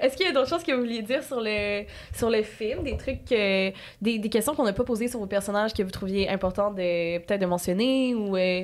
[0.00, 2.82] Est-ce qu'il y a d'autres choses que vous vouliez dire sur le, sur le film?
[2.82, 3.70] Des trucs, euh,
[4.00, 7.18] des, des questions qu'on n'a pas posées sur vos personnages que vous trouviez important de
[7.18, 8.36] peut-être de mentionner ou...
[8.36, 8.62] euh,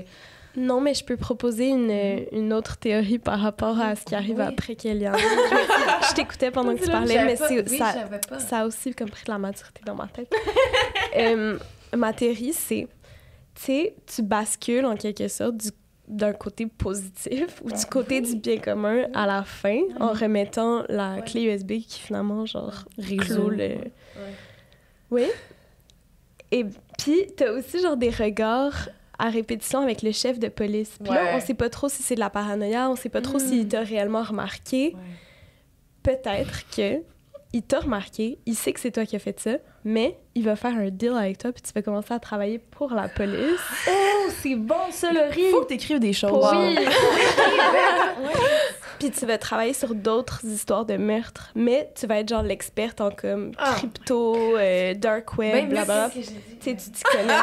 [0.57, 1.91] Non, mais je peux proposer une,
[2.33, 4.45] une autre théorie par rapport à ce qui arrive Oui.
[4.47, 5.13] après Kélian.
[5.17, 7.95] je je t'écoutais pendant que tu parlais, mais pas- oui, ça,
[8.41, 10.33] ça a aussi comme pris de la maturité dans ma tête.
[11.17, 11.59] Euh,
[11.97, 12.87] ma théorie, c'est,
[13.57, 15.71] tu sais, tu bascules en quelque sorte du-
[16.07, 21.21] d'un côté positif ou du côté du bien commun à la fin en remettant la
[21.23, 22.85] clé USB qui finalement, genre,
[23.21, 23.75] clôt le...
[25.11, 25.27] Oui.
[26.53, 26.65] Et
[26.99, 28.89] puis, t'as aussi, genre, des regards
[29.21, 30.97] à répétition avec le chef de police.
[31.03, 31.31] Puis là, Ouais.
[31.35, 33.81] on sait pas trop si c'est de la paranoïa, on sait pas trop s'il t'a
[33.81, 34.95] réellement remarqué.
[34.95, 35.01] Ouais.
[36.03, 37.03] Peut-être que
[37.53, 40.55] il t'a remarqué, il sait que c'est toi qui as fait ça, mais il va
[40.55, 43.61] faire un deal avec toi, puis tu vas commencer à travailler pour la police.
[44.23, 45.51] Oh, c'est bon ça, le riz!
[45.51, 46.31] Faut que t'écrives des choses.
[46.31, 46.77] Pour- Oui.
[49.01, 53.01] Puis tu vas travailler sur d'autres histoires de meurtres, mais tu vas être genre l'experte
[53.01, 53.73] en comme Ah.
[53.77, 56.11] crypto, euh, dark web, Ben, blablabla.
[56.15, 56.57] c'est ce que j'ai dit.
[56.61, 57.33] Tu sais, tu t'y connais.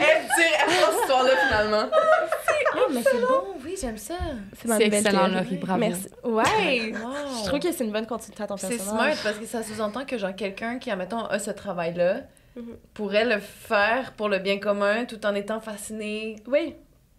[0.00, 1.88] Elle tire, elle prend cette histoire-là finalement.
[1.92, 4.14] Ah, mais c'est bon, oui, j'aime ça.
[4.60, 5.28] C'est ma C'est excellent.
[5.28, 5.80] Laurie, bravo.
[5.80, 6.08] Merci.
[6.24, 6.92] Ouais!
[6.92, 7.42] Wow.
[7.42, 9.14] Je trouve que c'est une bonne continuité à ton C'est personnage.
[9.14, 12.22] smart parce que ça sous-entend que genre quelqu'un qui, admettons, a ce travail-là
[12.56, 12.76] Mhm.
[12.94, 16.74] pourrait le faire pour le bien commun tout en étant fasciné Oui.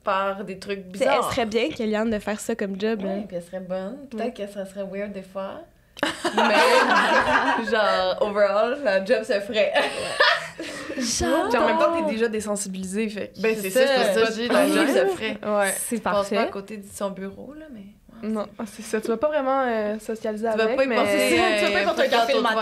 [0.07, 1.31] Par des trucs Tu sais, elle bizarres.
[1.33, 3.01] serait bien, Kellyanne, de faire ça comme job.
[3.01, 3.09] là.
[3.09, 3.97] Ouais, puis elle serait bonne.
[4.09, 5.61] Peut-être que ça serait weird des fois.
[6.35, 9.73] Mais genre, overall, la job se ferait.
[10.93, 14.67] Puis en même temps, t'es déjà désensibilisée, fait Ben c'est ça, c'est ça dis, la
[14.67, 15.37] job se ferait.
[15.43, 15.73] Ouais.
[15.77, 16.49] C'est passe pas à parfait.
[16.51, 17.81] côté de son bureau, là, mais...
[18.23, 18.99] Non, c'est ça.
[19.01, 20.95] Tu vas pas vraiment euh, socialiser Tu vas avec, pas y mais...
[20.95, 22.57] penser, Tu vas pas y porter un café le matin.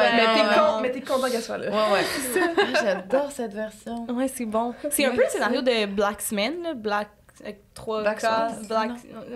[0.81, 1.69] Mais t'es mais content qu'elle soit là.
[1.69, 2.41] Ouais, ouais.
[2.57, 4.05] Ah, J'adore cette version.
[4.09, 4.73] Ouais, c'est bon.
[4.89, 7.07] C'est un peu le scénario de Blacksman, là, Black...
[7.45, 8.91] Avec trois Swan, Black...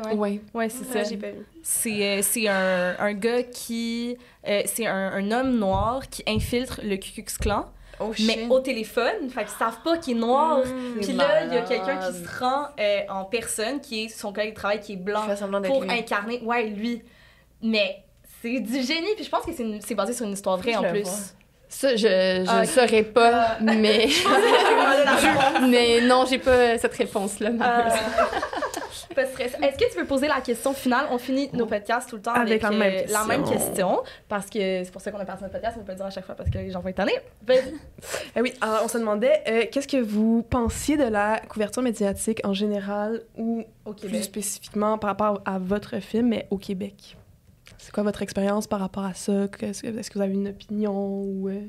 [0.05, 0.41] Ouais, Ouais.
[0.53, 1.09] ouais c'est Ouais, ça.
[1.09, 1.45] j'ai pas vu.
[1.63, 4.17] C'est euh, c'est un, un gars qui...
[4.47, 7.69] euh, c'est un, un homme noir qui infiltre le Ku Klux Klan,
[8.01, 9.29] Oh mais au téléphone.
[9.29, 10.59] Fait qu'ils savent pas qu'il est noir.
[10.59, 10.99] Mmh.
[11.01, 14.31] Puis là, il y a quelqu'un qui se rend euh, en personne, qui est son
[14.33, 15.27] collègue de travail, qui est blanc,
[15.65, 15.91] pour lui.
[15.91, 16.41] incarner...
[16.41, 17.03] Ouais, lui.
[17.61, 18.03] Mais
[18.41, 19.13] c'est du génie.
[19.15, 19.51] Puis je pense que
[19.81, 21.35] c'est basé sur une histoire vraie, Je en plus.
[21.71, 22.65] Ça, je je Ah, ok.
[22.67, 24.07] saurais pas, mais...
[25.69, 27.49] mais non, j'ai pas cette réponse-là.
[27.49, 27.89] Euh,
[29.15, 29.53] pas de stress.
[29.61, 31.05] Est-ce que tu veux poser la question finale?
[31.11, 34.01] On finit nos podcasts tout le temps Avec avec, la euh, même la même question.
[34.27, 35.75] Parce que c'est pour ça qu'on a parti notre podcast.
[35.77, 37.19] On peut pas le dire à chaque fois parce que les gens vont être tannés.
[37.45, 37.73] Vas-y.
[38.35, 42.39] Eh oui, alors on se demandait, euh, qu'est-ce que vous pensiez de la couverture médiatique
[42.45, 47.17] en général ou Au plus spécifiquement par rapport à votre film, mais au Québec?
[47.89, 49.47] C'est quoi votre expérience par rapport à ça?
[49.47, 51.49] Que- Est-ce que vous avez une opinion ou...
[51.49, 51.61] euh,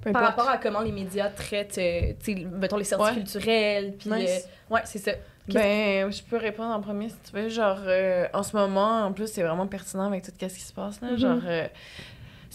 [0.00, 3.14] peu Par rapport à comment les médias traitent, euh, tu sais, mettons, les sorties Ouais.
[3.22, 3.94] culturelles.
[3.96, 4.48] Puis, Nice.
[4.70, 5.12] euh, ouais, c'est ça.
[5.46, 7.48] Ben, je peux répondre en premier si tu veux.
[7.50, 10.72] Genre, euh, en ce moment, en plus, c'est vraiment pertinent avec tout ce qui se
[10.72, 11.00] passe.
[11.00, 11.12] Là.
[11.12, 11.18] Mhm.
[11.18, 11.68] Genre, euh,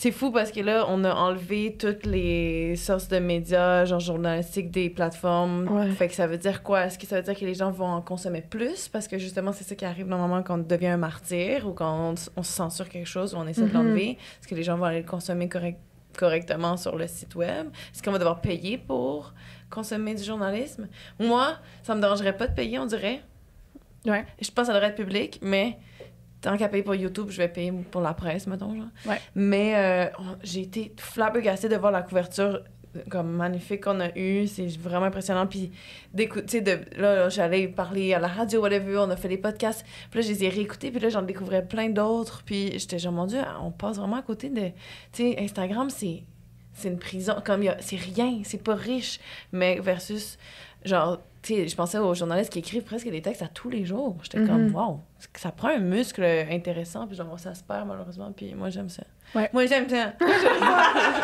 [0.02, 4.72] c'est fou parce que là, on a enlevé toutes les sources de médias, genre journalistiques,
[4.72, 5.68] des plateformes.
[5.68, 5.89] Ouais.
[5.91, 6.86] Fait que ça veut dire quoi?
[6.86, 8.88] Est-ce que ça veut dire que les gens vont en consommer plus?
[8.88, 12.14] Parce que justement, c'est ça qui arrive normalement quand on devient un martyr ou quand
[12.38, 13.74] on, se censure quelque chose ou on essaie de Mhm.
[13.74, 14.12] l'enlever.
[14.12, 15.82] Est-ce que les gens vont aller le consommer correct-
[16.18, 17.68] correctement sur le site web?
[17.93, 19.34] Est-ce qu'on va devoir payer pour
[19.70, 20.88] consommer du journalisme?
[21.20, 23.22] Moi, ça me dérangerait pas de payer, on dirait.
[24.06, 24.26] Ouais.
[24.41, 25.78] Je pense que ça devrait être public, mais
[26.42, 28.88] tant qu'à payer pour YouTube, je vais payer pour la presse, mettons, genre.
[29.06, 29.20] Ouais.
[29.36, 30.06] Mais euh,
[30.44, 32.64] j'ai été flabbergastée de voir la couverture
[32.96, 34.48] euh, comme magnifique qu'on a eue.
[34.48, 35.48] C'est vraiment impressionnant.
[35.48, 35.72] Puis
[36.14, 39.86] d'écouter, de là, là, j'allais parler à la radio, whatever, on a fait des podcasts.
[40.12, 42.44] Puis là, je les ai réécoutés, puis là, j'en découvrais plein d'autres.
[42.46, 44.68] Puis j'étais genre, mon Dieu, on passe vraiment à côté de...
[45.12, 46.24] Tu sais, Instagram, c'est...
[46.72, 49.20] C'est une prison, comme il y a- c'est rien, c'est pas riche,
[49.52, 50.38] mais versus,
[50.86, 54.18] genre, je pensais aux journalistes qui écrivent presque des textes à tous les jours.
[54.24, 54.76] J'étais comme, Mhm.
[54.76, 55.00] wow,
[55.36, 59.04] ça prend un muscle intéressant, puis genre, ça se perd malheureusement, puis moi j'aime ça.
[59.36, 59.50] Ouais.
[59.54, 60.14] Moi j'aime ça.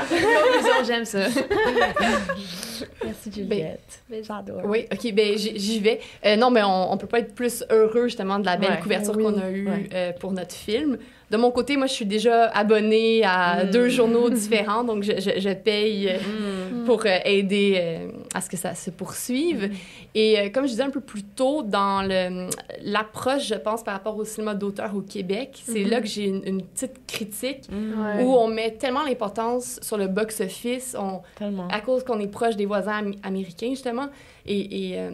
[0.10, 1.20] Conclusion, j'aime ça.
[3.04, 4.04] Merci Juliette.
[4.24, 4.62] J'adore.
[4.66, 6.00] Oui, ok, ben j'y vais.
[6.26, 8.80] Euh, non, mais on, on peut pas être plus heureux justement de la belle Ouais.
[8.80, 9.24] couverture Oui.
[9.24, 9.90] qu'on a eue Ouais.
[9.94, 10.98] euh, pour notre film.
[11.32, 13.70] De mon côté, moi, je suis déjà abonnée à Mm.
[13.72, 16.84] deux journaux différents, donc je, je, je paye euh, Mm.
[16.86, 19.72] pour euh, aider euh, à ce que ça se poursuive.
[20.14, 22.50] Et euh, comme je disais un peu plus tôt, dans le-
[22.84, 26.44] l'approche, je pense, par rapport au cinéma d'auteur au Québec, c'est là que j'ai une,
[26.46, 28.24] une petite critique Ouais.
[28.24, 31.68] où on met tellement l'importance sur le box-office, on, Tellement.
[31.70, 34.08] à cause qu'on est proche des voisins am- américains, justement.
[34.46, 35.12] Et, et, euh,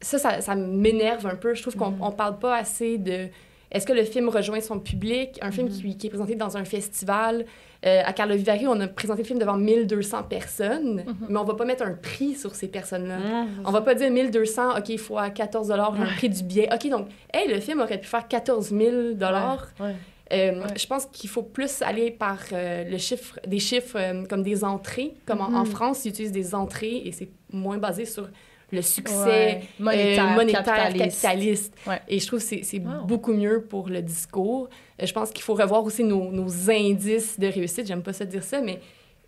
[0.00, 1.54] ça, ça, ça m'énerve un peu.
[1.54, 2.02] Je trouve qu'on Mhm.
[2.02, 3.28] on parle pas assez de...
[3.70, 5.38] Est-ce que le film rejoint son public?
[5.40, 5.72] Un film Mhm.
[5.72, 7.46] qui, qui est présenté dans un festival.
[7.86, 11.14] Euh, à Carlo Vivari, on a présenté le film devant 1200 personnes, Mhm.
[11.30, 13.18] mais on va pas mettre un prix sur ces personnes-là.
[13.18, 13.48] Mm.
[13.64, 16.68] On va pas dire 1200, OK, il faut à 14 un prix du billet.
[16.72, 18.80] OK, donc, hey, le film aurait pu faire 14 000
[19.80, 19.94] Ouais.
[20.32, 20.66] Euh, Ouais.
[20.78, 24.62] Je pense qu'il faut plus aller par euh, le chiffre, des chiffres euh, comme des
[24.64, 25.14] entrées.
[25.26, 25.66] Comme en, en Mhm.
[25.66, 28.28] France, ils utilisent des entrées et c'est moins basé sur
[28.70, 29.62] le succès Ouais.
[29.78, 31.22] Monétaire, monétaire, capitaliste.
[31.22, 31.74] capitaliste.
[31.86, 32.00] Ouais.
[32.08, 33.04] Et je trouve que c'est Wow.
[33.06, 34.68] beaucoup mieux pour le discours.
[35.02, 37.86] Je pense qu'il faut revoir aussi nos, nos indices de réussite.
[37.86, 38.80] J'aime pas ça dire ça, mais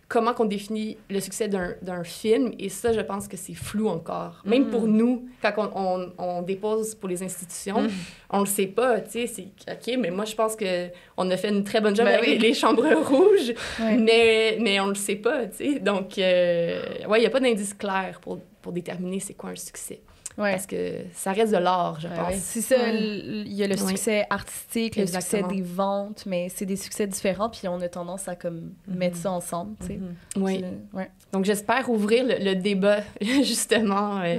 [0.07, 2.51] comment qu'on définit le succès d'un film.
[2.59, 4.41] Et ça, je pense que c'est flou encore.
[4.45, 4.69] Même Mm.
[4.69, 7.89] pour nous, quand on, on, on dépose pour les institutions, Mm.
[8.29, 11.37] on le sait pas, tu sais, c'est OK, mais moi, je pense que on a
[11.37, 12.37] fait une très bonne job Ben avec oui.
[12.37, 15.79] les chambres rouges, mais, mais on le sait pas, tu sais.
[15.79, 19.55] Donc, euh, ouais, il n'y a pas d'indice clair pour, pour déterminer c'est quoi un
[19.55, 20.01] succès.
[20.37, 20.51] Ouais.
[20.51, 22.35] Parce que ça reste de l'art, je pense.
[22.35, 23.87] C'est ça, il y a le Oui.
[23.89, 25.47] succès artistique, le Exactement.
[25.49, 28.95] succès des ventes, mais c'est des succès différents, puis on a tendance à comme Mhm.
[28.97, 29.93] mettre ça ensemble, tu sais.
[29.97, 30.15] Mhm.
[30.43, 30.63] Oui.
[30.93, 31.09] Ouais.
[31.31, 34.35] Donc, j'espère ouvrir le, le débat, justement, euh,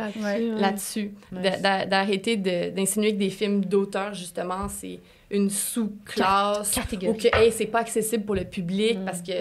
[0.59, 6.79] Là-dessus, D'arrêter d'insinuer que des films d'auteur, justement, c'est une sous-classe.
[7.03, 9.05] Ou que, hey, c'est pas accessible pour le public Mm.
[9.05, 9.33] parce que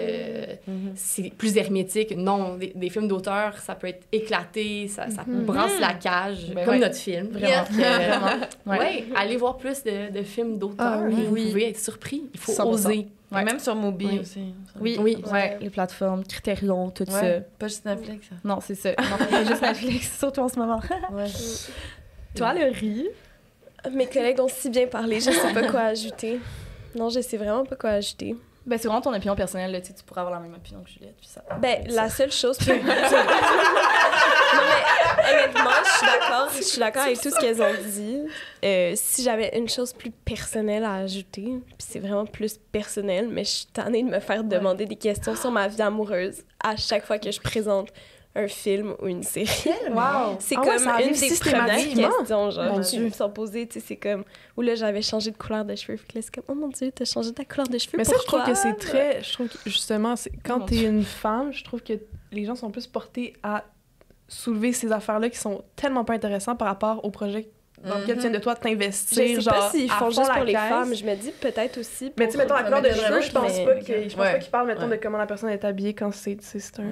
[0.68, 0.92] Mhm.
[0.96, 2.16] c'est plus hermétique.
[2.16, 5.44] Non, des, des films d'auteur, ça peut être éclaté, ça, ça Mhm.
[5.44, 6.80] brasse la cage, Ben comme ouais.
[6.80, 7.28] notre film.
[7.32, 8.26] Vraiment.
[8.66, 8.78] Ouais.
[8.78, 10.76] ouais, allez voir plus de, de films d'auteur.
[10.78, 11.14] Ah oui.
[11.26, 11.48] Vous Oui.
[11.50, 12.24] pouvez être surpris.
[12.34, 12.68] Il faut 100%.
[12.88, 13.06] oser.
[13.32, 13.42] Ouais.
[13.42, 14.18] Et Même sur Mobi Oui.
[14.20, 14.54] aussi.
[14.80, 15.18] Oui, Oui.
[15.32, 17.40] ouais, les plateformes, Criterion, tout ça.
[17.58, 18.26] Pas juste Netflix.
[18.44, 18.90] Non, c'est ça.
[18.90, 20.80] Non, pas juste Netflix, surtout en ce moment.
[21.12, 21.26] Ouais.
[22.36, 23.06] Toi, le riz.
[23.92, 26.40] Mes collègues ont si bien parlé, je sais pas quoi ajouter.
[26.94, 28.36] Non, je sais vraiment pas quoi ajouter.
[28.66, 31.14] Ben, c'est vraiment ton opinion personnelle, là, tu pourrais avoir la même opinion que Juliette,
[31.20, 31.40] puis ça.
[31.60, 32.58] Ben, la seule chose.
[32.58, 32.68] Puis...
[32.72, 32.92] non, mais
[35.32, 36.48] honnêtement, je suis d'accord.
[36.56, 38.22] Je suis d'accord avec tout ce qu'elles ont dit.
[38.64, 43.44] Euh, si j'avais une chose plus personnelle à ajouter, puis c'est vraiment plus personnel, mais
[43.44, 47.06] je suis tannée de me faire demander des questions sur ma vie amoureuse à chaque
[47.06, 47.90] fois que je présente
[48.36, 49.70] un film ou une série.
[49.90, 50.36] Wow!
[50.38, 53.04] C'est Ah ouais, comme ça arrive une des premières questions, genre, Mon qui Dieu.
[53.06, 54.24] me sont posées, tu sais, c'est comme,
[54.56, 56.92] où là, j'avais changé de couleur de cheveux, puis là, c'est comme, oh mon Dieu,
[56.94, 59.22] t'as changé ta couleur de cheveux, Mais ça, je trouve que c'est très.
[59.22, 61.94] Je trouve que justement, c'est- quand t'es une femme, je trouve que
[62.32, 63.64] les gens sont plus portés à
[64.28, 67.48] soulever ces affaires-là qui sont tellement pas intéressants par rapport au projet
[67.84, 69.16] dans lequel tu viens de toi Je t'investir.
[69.16, 70.68] sais genre, pas s'ils à font juste pour les caisse.
[70.68, 72.12] femmes, je me dis peut-être aussi.
[72.18, 74.16] Mais tu sais, mettons, la couleur de cheveux, je pense mais- pas que- je pense
[74.26, 74.32] Ouais.
[74.32, 74.96] pas qu'ils parlent, mettons, Ouais.
[74.96, 76.38] de comment la personne est habillée quand c'est
[76.78, 76.82] un...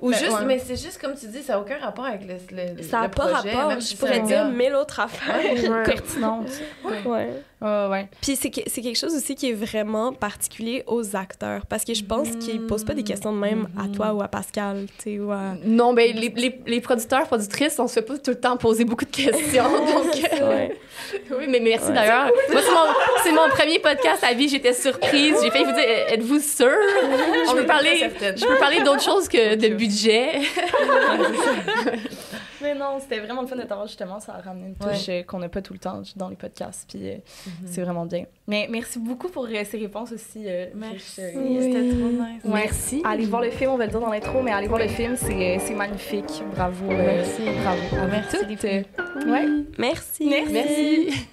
[0.00, 0.44] Ou Ben, juste, ouais.
[0.44, 2.34] mais c'est juste comme tu dis, ça n'a aucun rapport avec le,
[2.76, 5.36] le, Ça n'a pas projet, rapport, je si pourrais dire mille autres affaires.
[5.70, 5.82] Ouais.
[5.84, 6.48] Pertinente.
[6.84, 7.30] Ouais.
[7.62, 8.08] Ouais, ouais.
[8.20, 11.94] Puis c'est que- c'est quelque chose aussi qui est vraiment particulier aux acteurs, parce que
[11.94, 15.14] je pense qu'ils posent pas des questions de même à toi ou à Pascal, tu
[15.14, 15.54] sais, ou à...
[15.64, 18.84] Non, ben les, les, les producteurs, productrices, on se fait pas tout le temps poser
[18.84, 19.64] beaucoup de questions.
[19.70, 20.76] donc, euh, Ouais.
[21.38, 21.94] oui, mais merci Ouais.
[21.94, 22.30] d'ailleurs.
[22.52, 22.86] Moi, c'est mon,
[23.24, 24.48] c'est mon premier podcast à vie.
[24.48, 25.36] J'étais surprise.
[25.42, 26.68] J'ai failli vous dire, êtes-vous sûr?
[27.48, 30.40] Je peux parler, je peux parler d'autre chose que de budget.
[32.62, 34.20] Mais non, c'était vraiment le fun de t'avoir justement.
[34.20, 36.86] Ça a ramené une touche euh, qu'on n'a pas tout le temps dans les podcasts.
[36.88, 37.14] Puis euh,
[37.46, 37.52] Mhm.
[37.66, 38.24] c'est vraiment bien.
[38.46, 40.44] Mais merci beaucoup pour euh, ces réponses aussi.
[40.46, 41.20] euh, Merci.
[41.34, 41.58] Oui.
[41.60, 42.44] C'était trop nice.
[42.44, 42.50] Ouais.
[42.52, 43.02] Merci.
[43.04, 45.16] Allez voir le film, on va le dire dans l'intro, mais allez voir le film,
[45.16, 46.42] c'est euh, c'est magnifique.
[46.54, 46.86] Bravo.
[46.90, 47.42] euh, Merci.
[47.62, 48.06] Bravo.
[48.10, 49.26] Merci, toutes.
[49.28, 49.46] Ouais.
[49.78, 50.26] Merci.
[50.26, 50.52] Merci.
[50.52, 51.26] Merci.